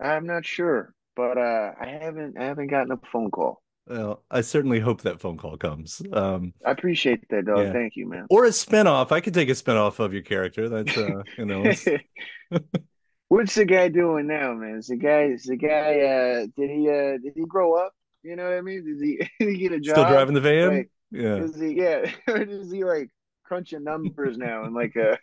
I'm 0.00 0.26
not 0.26 0.44
sure, 0.44 0.94
but 1.14 1.38
uh, 1.38 1.72
I 1.80 1.98
haven't 2.00 2.38
I 2.38 2.44
haven't 2.44 2.68
gotten 2.68 2.92
a 2.92 2.98
phone 3.10 3.30
call. 3.30 3.62
Well, 3.88 4.24
I 4.30 4.40
certainly 4.40 4.80
hope 4.80 5.02
that 5.02 5.20
phone 5.20 5.36
call 5.36 5.56
comes. 5.56 6.02
Um, 6.12 6.52
I 6.64 6.72
appreciate 6.72 7.28
that, 7.30 7.46
dog. 7.46 7.66
Yeah. 7.66 7.72
Thank 7.72 7.94
you, 7.94 8.08
man. 8.08 8.26
or 8.30 8.44
a 8.44 8.50
spinoff. 8.50 9.12
I 9.12 9.20
could 9.20 9.32
take 9.32 9.48
a 9.48 9.52
spinoff 9.52 10.00
of 10.00 10.12
your 10.12 10.22
character. 10.22 10.68
That's 10.68 10.96
uh, 10.96 11.22
you 11.38 11.44
know, 11.44 11.72
What's 13.28 13.56
the 13.56 13.64
guy 13.64 13.88
doing 13.88 14.28
now, 14.28 14.54
man? 14.54 14.76
Is 14.76 14.86
the 14.86 14.96
guy 14.96 15.24
is 15.24 15.44
the 15.44 15.56
guy 15.56 16.00
uh 16.00 16.46
did 16.56 16.70
he 16.70 16.88
uh 16.88 17.18
did 17.18 17.32
he 17.34 17.44
grow 17.46 17.74
up? 17.74 17.92
You 18.22 18.36
know 18.36 18.44
what 18.44 18.54
I 18.54 18.60
mean? 18.60 18.84
Did 18.84 19.04
he 19.04 19.16
did 19.44 19.48
he 19.54 19.58
get 19.58 19.72
a 19.72 19.80
job? 19.80 19.94
still 19.94 20.08
driving 20.08 20.34
the 20.34 20.40
van. 20.40 20.68
Like, 20.68 20.90
yeah. 21.10 21.36
is 21.36 21.58
he 21.60 21.74
yeah, 21.74 22.10
or 22.28 22.36
is 22.42 22.70
he 22.70 22.84
like 22.84 23.10
crunching 23.44 23.84
numbers 23.84 24.36
now 24.36 24.64
and 24.64 24.74
like 24.74 24.94
a 24.96 25.18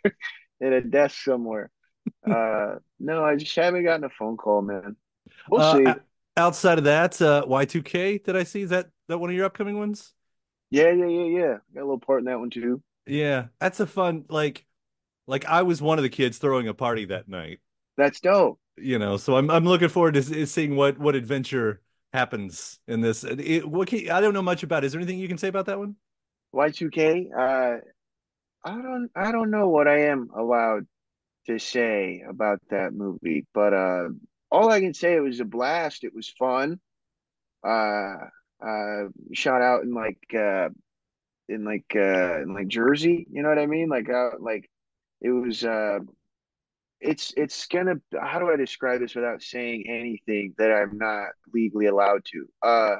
at 0.62 0.72
a 0.72 0.80
desk 0.82 1.22
somewhere? 1.22 1.70
Uh 2.28 2.76
no, 2.98 3.24
I 3.24 3.36
just 3.36 3.54
haven't 3.56 3.84
gotten 3.84 4.04
a 4.04 4.10
phone 4.10 4.36
call, 4.36 4.62
man. 4.62 4.96
We'll 5.50 5.60
Uh, 5.60 5.76
see. 5.84 6.00
outside 6.36 6.78
of 6.78 6.84
that, 6.84 7.20
uh, 7.22 7.44
Y2K, 7.46 8.18
did 8.18 8.36
I 8.36 8.44
see? 8.44 8.62
Is 8.62 8.70
that 8.70 8.90
that 9.08 9.18
one 9.18 9.30
of 9.30 9.36
your 9.36 9.46
upcoming 9.46 9.78
ones? 9.78 10.14
Yeah, 10.70 10.90
yeah, 10.92 11.06
yeah, 11.06 11.24
yeah. 11.24 11.58
Got 11.74 11.80
a 11.80 11.84
little 11.84 11.98
part 12.00 12.20
in 12.20 12.24
that 12.26 12.38
one 12.38 12.50
too. 12.50 12.82
Yeah, 13.06 13.48
that's 13.60 13.80
a 13.80 13.86
fun 13.86 14.24
like 14.28 14.66
like 15.26 15.44
I 15.46 15.62
was 15.62 15.82
one 15.82 15.98
of 15.98 16.02
the 16.04 16.10
kids 16.10 16.38
throwing 16.38 16.68
a 16.68 16.74
party 16.74 17.06
that 17.06 17.28
night, 17.28 17.60
That's 17.96 18.20
dope. 18.20 18.60
you 18.76 18.98
know. 18.98 19.16
So 19.16 19.36
I'm 19.36 19.50
I'm 19.50 19.64
looking 19.64 19.88
forward 19.88 20.14
to 20.14 20.46
seeing 20.46 20.76
what 20.76 20.98
what 20.98 21.14
adventure 21.14 21.80
happens 22.12 22.78
in 22.86 23.00
this. 23.00 23.24
It, 23.24 23.66
what 23.68 23.88
can, 23.88 24.10
I 24.10 24.20
don't 24.20 24.34
know 24.34 24.42
much 24.42 24.62
about. 24.62 24.84
it. 24.84 24.86
Is 24.86 24.92
there 24.92 25.00
anything 25.00 25.18
you 25.18 25.28
can 25.28 25.38
say 25.38 25.48
about 25.48 25.66
that 25.66 25.78
one? 25.78 25.96
Y2K, 26.52 27.30
uh 27.36 27.78
I 28.64 28.82
don't 28.82 29.10
I 29.16 29.32
don't 29.32 29.50
know 29.50 29.68
what 29.68 29.88
I 29.88 30.00
am 30.06 30.30
allowed 30.36 30.86
to 31.46 31.58
say 31.58 32.22
about 32.28 32.60
that 32.70 32.92
movie, 32.94 33.46
but 33.54 33.72
uh 33.74 34.08
all 34.50 34.70
I 34.70 34.80
can 34.80 34.94
say 34.94 35.14
it 35.14 35.20
was 35.20 35.40
a 35.40 35.44
blast. 35.44 36.04
It 36.04 36.14
was 36.14 36.28
fun. 36.28 36.80
Uh 37.66 38.16
uh 38.64 39.04
shot 39.32 39.62
out 39.62 39.82
in 39.84 39.94
like 39.94 40.18
uh 40.34 40.68
in 41.48 41.64
like 41.64 41.86
uh 41.94 42.42
in 42.42 42.54
like 42.54 42.68
Jersey, 42.68 43.26
you 43.30 43.42
know 43.42 43.48
what 43.48 43.58
I 43.58 43.66
mean? 43.66 43.88
Like 43.88 44.08
uh 44.10 44.30
like 44.40 44.70
it 45.20 45.30
was 45.30 45.64
uh 45.64 46.00
it's 47.00 47.32
it's 47.36 47.66
gonna 47.66 47.96
how 48.18 48.38
do 48.38 48.50
I 48.50 48.56
describe 48.56 49.00
this 49.00 49.14
without 49.14 49.42
saying 49.42 49.84
anything 49.88 50.54
that 50.58 50.72
I'm 50.72 50.98
not 50.98 51.30
legally 51.52 51.86
allowed 51.86 52.24
to? 52.26 52.46
Uh 52.62 52.96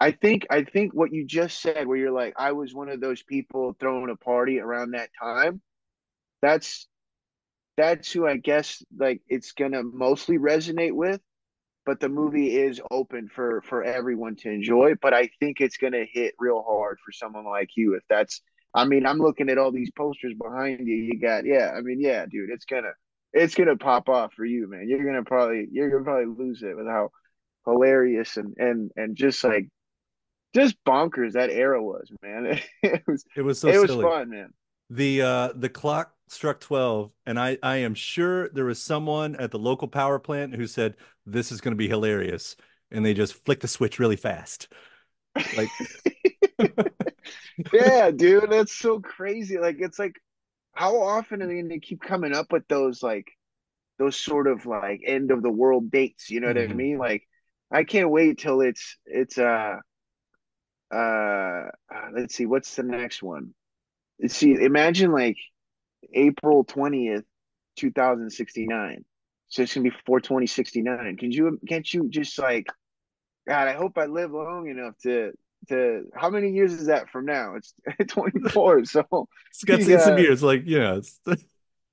I 0.00 0.10
think 0.12 0.46
I 0.50 0.64
think 0.64 0.92
what 0.92 1.12
you 1.12 1.24
just 1.24 1.60
said, 1.62 1.86
where 1.86 1.96
you're 1.96 2.10
like, 2.10 2.34
I 2.38 2.52
was 2.52 2.74
one 2.74 2.88
of 2.88 3.00
those 3.00 3.22
people 3.22 3.76
throwing 3.78 4.10
a 4.10 4.16
party 4.16 4.60
around 4.60 4.92
that 4.92 5.10
time. 5.20 5.62
That's 6.42 6.88
that's 7.76 8.12
who 8.12 8.26
I 8.26 8.36
guess 8.36 8.82
like 8.96 9.22
it's 9.28 9.52
gonna 9.52 9.82
mostly 9.82 10.38
resonate 10.38 10.94
with. 10.94 11.20
But 11.86 12.00
the 12.00 12.08
movie 12.08 12.56
is 12.56 12.80
open 12.90 13.28
for 13.28 13.62
for 13.62 13.84
everyone 13.84 14.36
to 14.36 14.50
enjoy. 14.50 14.94
But 15.02 15.14
I 15.14 15.30
think 15.40 15.60
it's 15.60 15.76
gonna 15.78 16.04
hit 16.10 16.34
real 16.38 16.62
hard 16.62 16.98
for 17.04 17.12
someone 17.12 17.44
like 17.46 17.70
you. 17.76 17.94
If 17.94 18.02
that's, 18.08 18.40
I 18.74 18.86
mean, 18.86 19.06
I'm 19.06 19.18
looking 19.18 19.50
at 19.50 19.58
all 19.58 19.72
these 19.72 19.90
posters 19.92 20.34
behind 20.34 20.86
you. 20.88 20.96
You 20.96 21.20
got, 21.20 21.44
yeah, 21.46 21.72
I 21.76 21.82
mean, 21.82 22.00
yeah, 22.00 22.26
dude, 22.26 22.50
it's 22.50 22.64
gonna 22.66 22.92
it's 23.34 23.54
gonna 23.54 23.76
pop 23.76 24.08
off 24.08 24.32
for 24.34 24.44
you, 24.46 24.68
man. 24.68 24.88
You're 24.88 25.04
gonna 25.04 25.24
probably 25.24 25.68
you're 25.72 25.90
gonna 25.90 26.04
probably 26.04 26.34
lose 26.44 26.62
it 26.62 26.76
with 26.76 26.86
how 26.86 27.10
hilarious 27.66 28.36
and 28.36 28.54
and 28.58 28.90
and 28.96 29.16
just 29.16 29.44
like 29.44 29.68
just 30.54 30.76
bonkers 30.84 31.32
that 31.32 31.50
era 31.50 31.82
was, 31.82 32.10
man. 32.22 32.60
It 32.82 33.02
was 33.06 33.24
It 33.36 33.42
was 33.42 33.60
so 33.60 33.68
it 33.68 33.78
was 33.78 33.90
silly. 33.90 34.04
fun, 34.04 34.30
man. 34.30 34.52
The 34.90 35.22
uh 35.22 35.52
the 35.54 35.68
clock 35.68 36.14
struck 36.28 36.60
12 36.60 37.12
and 37.26 37.38
I 37.38 37.58
I 37.62 37.76
am 37.78 37.94
sure 37.94 38.48
there 38.50 38.64
was 38.64 38.80
someone 38.82 39.36
at 39.36 39.50
the 39.50 39.58
local 39.58 39.88
power 39.88 40.18
plant 40.18 40.54
who 40.54 40.66
said 40.66 40.96
this 41.26 41.52
is 41.52 41.60
going 41.60 41.72
to 41.72 41.76
be 41.76 41.88
hilarious 41.88 42.56
and 42.90 43.04
they 43.04 43.14
just 43.14 43.34
flicked 43.44 43.62
the 43.62 43.68
switch 43.68 43.98
really 43.98 44.16
fast. 44.16 44.68
Like 45.52 45.72
yeah, 47.72 48.10
dude, 48.10 48.50
that's 48.50 48.74
so 48.76 49.00
crazy. 49.00 49.58
Like 49.58 49.76
it's 49.80 49.98
like 49.98 50.16
how 50.74 51.02
often 51.02 51.42
are 51.42 51.48
they 51.48 51.60
gonna 51.62 51.80
keep 51.80 52.02
coming 52.02 52.34
up 52.34 52.52
with 52.52 52.66
those 52.68 53.02
like 53.02 53.28
those 53.98 54.18
sort 54.18 54.48
of 54.48 54.66
like 54.66 55.02
end 55.06 55.30
of 55.32 55.42
the 55.42 55.50
world 55.50 55.90
dates, 55.90 56.30
you 56.30 56.40
know 56.40 56.48
what 56.48 56.58
I 56.58 56.68
Mhm. 56.68 56.74
mean? 56.74 56.98
Like 56.98 57.24
I 57.72 57.84
can't 57.84 58.10
wait 58.10 58.38
till 58.38 58.60
it's 58.62 58.98
it's 59.06 59.38
uh 59.38 59.76
uh 60.92 60.96
uh, 61.94 62.08
let's 62.14 62.34
see, 62.34 62.46
what's 62.46 62.74
the 62.76 62.82
next 62.82 63.22
one? 63.22 63.54
Let's 64.20 64.36
see, 64.36 64.52
imagine 64.54 65.12
like 65.12 65.38
April 66.12 66.64
20th, 66.64 67.24
2069. 67.76 69.04
So 69.48 69.62
it's 69.62 69.74
gonna 69.74 69.84
be 69.84 69.96
42069. 70.06 71.16
Can 71.16 71.32
you 71.32 71.58
can't 71.68 71.92
you 71.92 72.08
just 72.08 72.38
like 72.38 72.66
God, 73.46 73.68
I 73.68 73.72
hope 73.72 73.98
I 73.98 74.06
live 74.06 74.32
long 74.32 74.68
enough 74.68 74.94
to 75.02 75.32
to 75.68 76.04
how 76.14 76.30
many 76.30 76.50
years 76.50 76.72
is 76.72 76.86
that 76.86 77.10
from 77.10 77.26
now? 77.26 77.54
It's 77.56 77.74
24. 78.12 78.84
So 78.84 79.28
it's 79.50 79.64
got 79.64 79.80
You 79.80 80.00
some 80.00 80.18
years 80.18 80.42
like 80.42 80.62
yeah, 80.66 81.00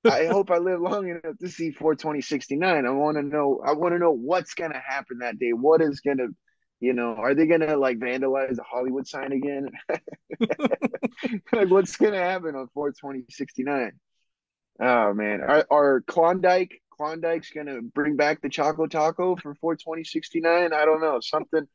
I 0.04 0.26
hope 0.26 0.50
I 0.50 0.58
live 0.58 0.80
long 0.80 1.08
enough 1.08 1.38
to 1.40 1.48
see 1.48 1.70
42069. 1.70 2.86
I 2.86 2.90
want 2.90 3.16
to 3.16 3.22
know 3.22 3.62
I 3.64 3.72
want 3.72 3.94
to 3.94 3.98
know 3.98 4.10
what's 4.10 4.54
going 4.54 4.72
to 4.72 4.82
happen 4.84 5.18
that 5.18 5.38
day. 5.38 5.52
What 5.52 5.80
is 5.80 6.00
going 6.00 6.18
to 6.18 6.28
you 6.82 6.92
know, 6.92 7.14
are 7.14 7.34
they 7.34 7.46
gonna 7.46 7.76
like 7.76 7.98
vandalize 7.98 8.56
the 8.56 8.64
Hollywood 8.64 9.06
sign 9.06 9.32
again? 9.32 9.70
like, 11.52 11.70
what's 11.70 11.96
gonna 11.96 12.18
happen 12.18 12.56
on 12.56 12.68
42069? 12.74 13.92
Oh 14.80 15.14
man, 15.14 15.40
are, 15.42 15.66
are 15.70 16.00
Klondike 16.02 16.82
Klondike's 16.98 17.50
gonna 17.50 17.82
bring 17.82 18.16
back 18.16 18.40
the 18.42 18.48
Choco 18.48 18.86
Taco 18.86 19.36
for 19.36 19.54
four 19.56 19.76
twenty 19.76 20.04
sixty 20.04 20.40
nine. 20.40 20.72
I 20.72 20.84
don't 20.84 21.00
know 21.00 21.20
something. 21.20 21.66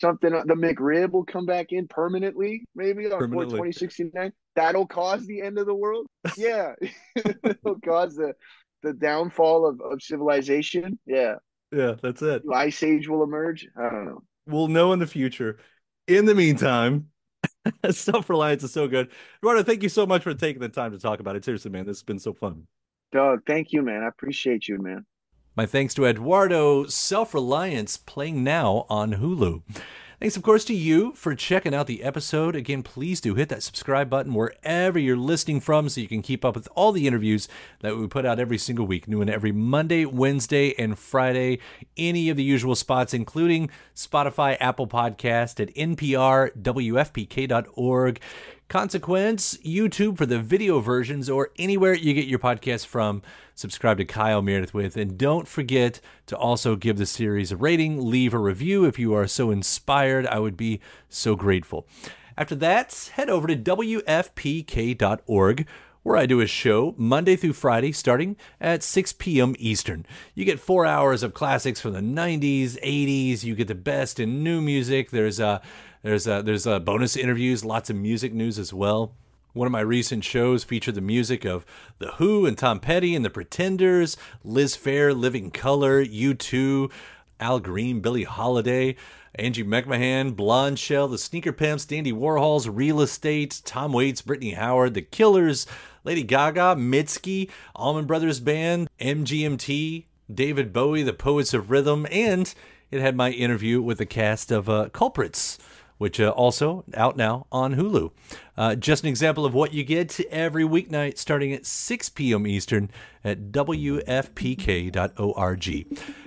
Something 0.00 0.30
the 0.30 0.54
McRib 0.54 1.10
will 1.10 1.24
come 1.24 1.44
back 1.46 1.72
in 1.72 1.88
permanently, 1.88 2.64
maybe 2.74 3.06
on 3.06 3.28
four 3.30 3.46
Permanently. 3.46 3.56
twenty 3.56 3.72
sixty 3.72 4.10
nine. 4.14 4.32
That'll 4.56 4.86
cause 4.86 5.26
the 5.26 5.42
end 5.42 5.58
of 5.58 5.66
the 5.66 5.74
world. 5.74 6.06
Yeah, 6.36 6.74
it'll 7.16 7.80
cause 7.84 8.16
the 8.16 8.34
the 8.82 8.92
downfall 8.92 9.66
of, 9.66 9.80
of 9.80 10.02
civilization. 10.02 10.98
Yeah, 11.06 11.36
Yeah, 11.72 11.94
that's 12.02 12.22
it. 12.22 12.42
Ice 12.52 12.82
Age 12.82 13.08
will 13.08 13.24
emerge. 13.24 13.66
I 13.76 13.90
don't 13.90 14.06
know. 14.06 14.22
We'll 14.48 14.68
know 14.68 14.92
in 14.92 14.98
the 14.98 15.06
future. 15.06 15.58
In 16.06 16.24
the 16.24 16.34
meantime, 16.34 17.10
self 17.90 18.30
reliance 18.30 18.62
is 18.62 18.72
so 18.72 18.88
good. 18.88 19.10
Eduardo, 19.42 19.62
thank 19.62 19.82
you 19.82 19.90
so 19.90 20.06
much 20.06 20.22
for 20.22 20.32
taking 20.32 20.60
the 20.60 20.70
time 20.70 20.92
to 20.92 20.98
talk 20.98 21.20
about 21.20 21.36
it. 21.36 21.44
Seriously, 21.44 21.70
man, 21.70 21.84
this 21.84 21.98
has 21.98 22.02
been 22.02 22.18
so 22.18 22.32
fun. 22.32 22.66
Doug, 23.12 23.40
thank 23.46 23.72
you, 23.72 23.82
man. 23.82 24.02
I 24.02 24.08
appreciate 24.08 24.66
you, 24.66 24.78
man. 24.78 25.04
My 25.54 25.66
thanks 25.66 25.92
to 25.94 26.06
Eduardo 26.06 26.86
Self 26.86 27.34
Reliance 27.34 27.96
playing 27.98 28.42
now 28.42 28.86
on 28.88 29.14
Hulu. 29.14 29.62
Thanks, 30.20 30.36
of 30.36 30.42
course, 30.42 30.64
to 30.64 30.74
you 30.74 31.12
for 31.12 31.36
checking 31.36 31.72
out 31.72 31.86
the 31.86 32.02
episode. 32.02 32.56
Again, 32.56 32.82
please 32.82 33.20
do 33.20 33.36
hit 33.36 33.50
that 33.50 33.62
subscribe 33.62 34.10
button 34.10 34.34
wherever 34.34 34.98
you're 34.98 35.16
listening 35.16 35.60
from 35.60 35.88
so 35.88 36.00
you 36.00 36.08
can 36.08 36.22
keep 36.22 36.44
up 36.44 36.56
with 36.56 36.66
all 36.74 36.90
the 36.90 37.06
interviews 37.06 37.46
that 37.82 37.96
we 37.96 38.08
put 38.08 38.26
out 38.26 38.40
every 38.40 38.58
single 38.58 38.84
week, 38.84 39.06
new 39.06 39.20
and 39.20 39.30
every 39.30 39.52
Monday, 39.52 40.04
Wednesday, 40.04 40.74
and 40.76 40.98
Friday. 40.98 41.60
Any 41.96 42.30
of 42.30 42.36
the 42.36 42.42
usual 42.42 42.74
spots, 42.74 43.14
including 43.14 43.70
Spotify, 43.94 44.56
Apple 44.58 44.88
Podcast, 44.88 45.60
at 45.60 45.72
NPR, 45.76 46.50
WFPK.org. 46.60 48.20
Consequence, 48.68 49.56
YouTube 49.64 50.18
for 50.18 50.26
the 50.26 50.38
video 50.38 50.80
versions, 50.80 51.30
or 51.30 51.50
anywhere 51.58 51.94
you 51.94 52.12
get 52.12 52.26
your 52.26 52.38
podcast 52.38 52.84
from. 52.84 53.22
Subscribe 53.54 53.96
to 53.96 54.04
Kyle 54.04 54.42
Meredith 54.42 54.74
with. 54.74 54.94
And 54.94 55.16
don't 55.16 55.48
forget 55.48 56.02
to 56.26 56.36
also 56.36 56.76
give 56.76 56.98
the 56.98 57.06
series 57.06 57.50
a 57.50 57.56
rating, 57.56 58.10
leave 58.10 58.34
a 58.34 58.38
review 58.38 58.84
if 58.84 58.98
you 58.98 59.14
are 59.14 59.26
so 59.26 59.50
inspired. 59.50 60.26
I 60.26 60.38
would 60.38 60.58
be 60.58 60.82
so 61.08 61.34
grateful. 61.34 61.86
After 62.36 62.54
that, 62.56 63.10
head 63.14 63.30
over 63.30 63.46
to 63.46 63.56
WFPK.org 63.56 63.96
where 66.02 66.16
I 66.16 66.26
do 66.26 66.40
a 66.40 66.46
show 66.46 66.94
Monday 66.96 67.36
through 67.36 67.54
Friday 67.54 67.92
starting 67.92 68.36
at 68.60 68.82
6 68.82 69.14
p.m. 69.14 69.54
Eastern. 69.58 70.06
You 70.34 70.44
get 70.44 70.60
four 70.60 70.86
hours 70.86 71.22
of 71.22 71.34
classics 71.34 71.80
from 71.80 71.92
the 71.92 72.00
90s, 72.00 72.78
80s. 72.82 73.44
You 73.44 73.54
get 73.54 73.68
the 73.68 73.74
best 73.74 74.20
in 74.20 74.42
new 74.42 74.60
music. 74.60 75.10
There's 75.10 75.40
uh, 75.40 75.60
there's 76.08 76.24
there's 76.24 76.64
bonus 76.64 77.16
interviews, 77.16 77.66
lots 77.66 77.90
of 77.90 77.96
music 77.96 78.32
news 78.32 78.58
as 78.58 78.72
well. 78.72 79.14
One 79.52 79.66
of 79.66 79.72
my 79.72 79.80
recent 79.80 80.24
shows 80.24 80.64
featured 80.64 80.94
the 80.94 81.02
music 81.02 81.44
of 81.44 81.66
The 81.98 82.12
Who 82.12 82.46
and 82.46 82.56
Tom 82.56 82.80
Petty 82.80 83.14
and 83.14 83.24
The 83.24 83.30
Pretenders, 83.30 84.16
Liz 84.42 84.74
Phair, 84.74 85.14
Living 85.14 85.50
Colour, 85.50 86.02
U2, 86.02 86.90
Al 87.40 87.60
Green, 87.60 88.00
Billie 88.00 88.24
Holiday, 88.24 88.96
Angie 89.34 89.64
McMahon, 89.64 90.34
Blondshell, 90.34 91.10
The 91.10 91.18
Sneaker 91.18 91.52
Pimps, 91.52 91.84
Dandy 91.84 92.12
Warhols, 92.12 92.70
Real 92.72 93.02
Estate, 93.02 93.60
Tom 93.66 93.92
Waits, 93.92 94.22
Brittany 94.22 94.52
Howard, 94.52 94.94
The 94.94 95.02
Killers, 95.02 95.66
Lady 96.04 96.22
Gaga, 96.22 96.76
Mitski, 96.78 97.50
Allman 97.76 98.06
Brothers 98.06 98.40
Band, 98.40 98.88
MGMT, 98.98 100.04
David 100.32 100.72
Bowie, 100.72 101.02
The 101.02 101.12
Poets 101.12 101.52
of 101.52 101.70
Rhythm, 101.70 102.06
and 102.10 102.54
it 102.90 103.02
had 103.02 103.14
my 103.14 103.30
interview 103.30 103.82
with 103.82 103.98
the 103.98 104.06
cast 104.06 104.50
of 104.50 104.70
uh, 104.70 104.88
Culprits 104.88 105.58
which 105.98 106.18
uh, 106.20 106.30
also 106.30 106.84
out 106.94 107.16
now 107.16 107.46
on 107.52 107.74
Hulu. 107.76 108.10
Uh, 108.56 108.74
just 108.74 109.04
an 109.04 109.08
example 109.08 109.44
of 109.44 109.52
what 109.54 109.72
you 109.72 109.84
get 109.84 110.18
every 110.30 110.64
weeknight 110.64 111.18
starting 111.18 111.52
at 111.52 111.66
6 111.66 112.08
p.m. 112.10 112.46
Eastern 112.46 112.90
at 113.22 113.52
WFPK.org. 113.52 114.06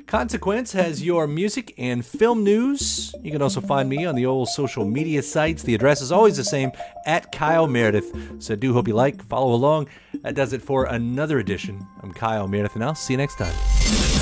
Consequence 0.07 0.73
has 0.73 1.03
your 1.03 1.25
music 1.27 1.73
and 1.77 2.05
film 2.05 2.43
news. 2.43 3.13
You 3.21 3.31
can 3.31 3.41
also 3.41 3.61
find 3.61 3.89
me 3.89 4.05
on 4.05 4.15
the 4.15 4.25
old 4.25 4.49
social 4.49 4.85
media 4.85 5.21
sites. 5.21 5.63
The 5.63 5.73
address 5.75 6.01
is 6.01 6.11
always 6.11 6.37
the 6.37 6.43
same 6.43 6.71
at 7.05 7.31
Kyle 7.31 7.67
Meredith. 7.67 8.13
So 8.39 8.55
do 8.55 8.73
hope 8.73 8.87
you 8.87 8.93
like, 8.93 9.23
follow 9.23 9.53
along. 9.53 9.87
That 10.21 10.35
does 10.35 10.53
it 10.53 10.61
for 10.61 10.85
another 10.85 11.39
edition. 11.39 11.87
I'm 12.03 12.13
Kyle 12.13 12.47
Meredith, 12.47 12.75
and 12.75 12.83
I'll 12.83 12.95
see 12.95 13.13
you 13.13 13.17
next 13.17 13.37
time. 13.37 14.20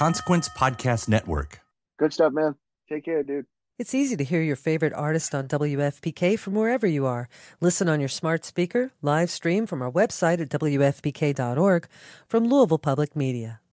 Consequence 0.00 0.48
Podcast 0.48 1.10
Network. 1.10 1.60
Good 1.98 2.14
stuff, 2.14 2.32
man. 2.32 2.54
Take 2.88 3.04
care, 3.04 3.22
dude. 3.22 3.44
It's 3.78 3.94
easy 3.94 4.16
to 4.16 4.24
hear 4.24 4.40
your 4.40 4.56
favorite 4.56 4.94
artist 4.94 5.34
on 5.34 5.46
WFPK 5.46 6.38
from 6.38 6.54
wherever 6.54 6.86
you 6.86 7.04
are. 7.04 7.28
Listen 7.60 7.86
on 7.86 8.00
your 8.00 8.08
smart 8.08 8.46
speaker, 8.46 8.92
live 9.02 9.28
stream 9.28 9.66
from 9.66 9.82
our 9.82 9.92
website 9.92 10.40
at 10.40 10.48
WFPK.org 10.48 11.86
from 12.26 12.48
Louisville 12.48 12.78
Public 12.78 13.14
Media. 13.14 13.60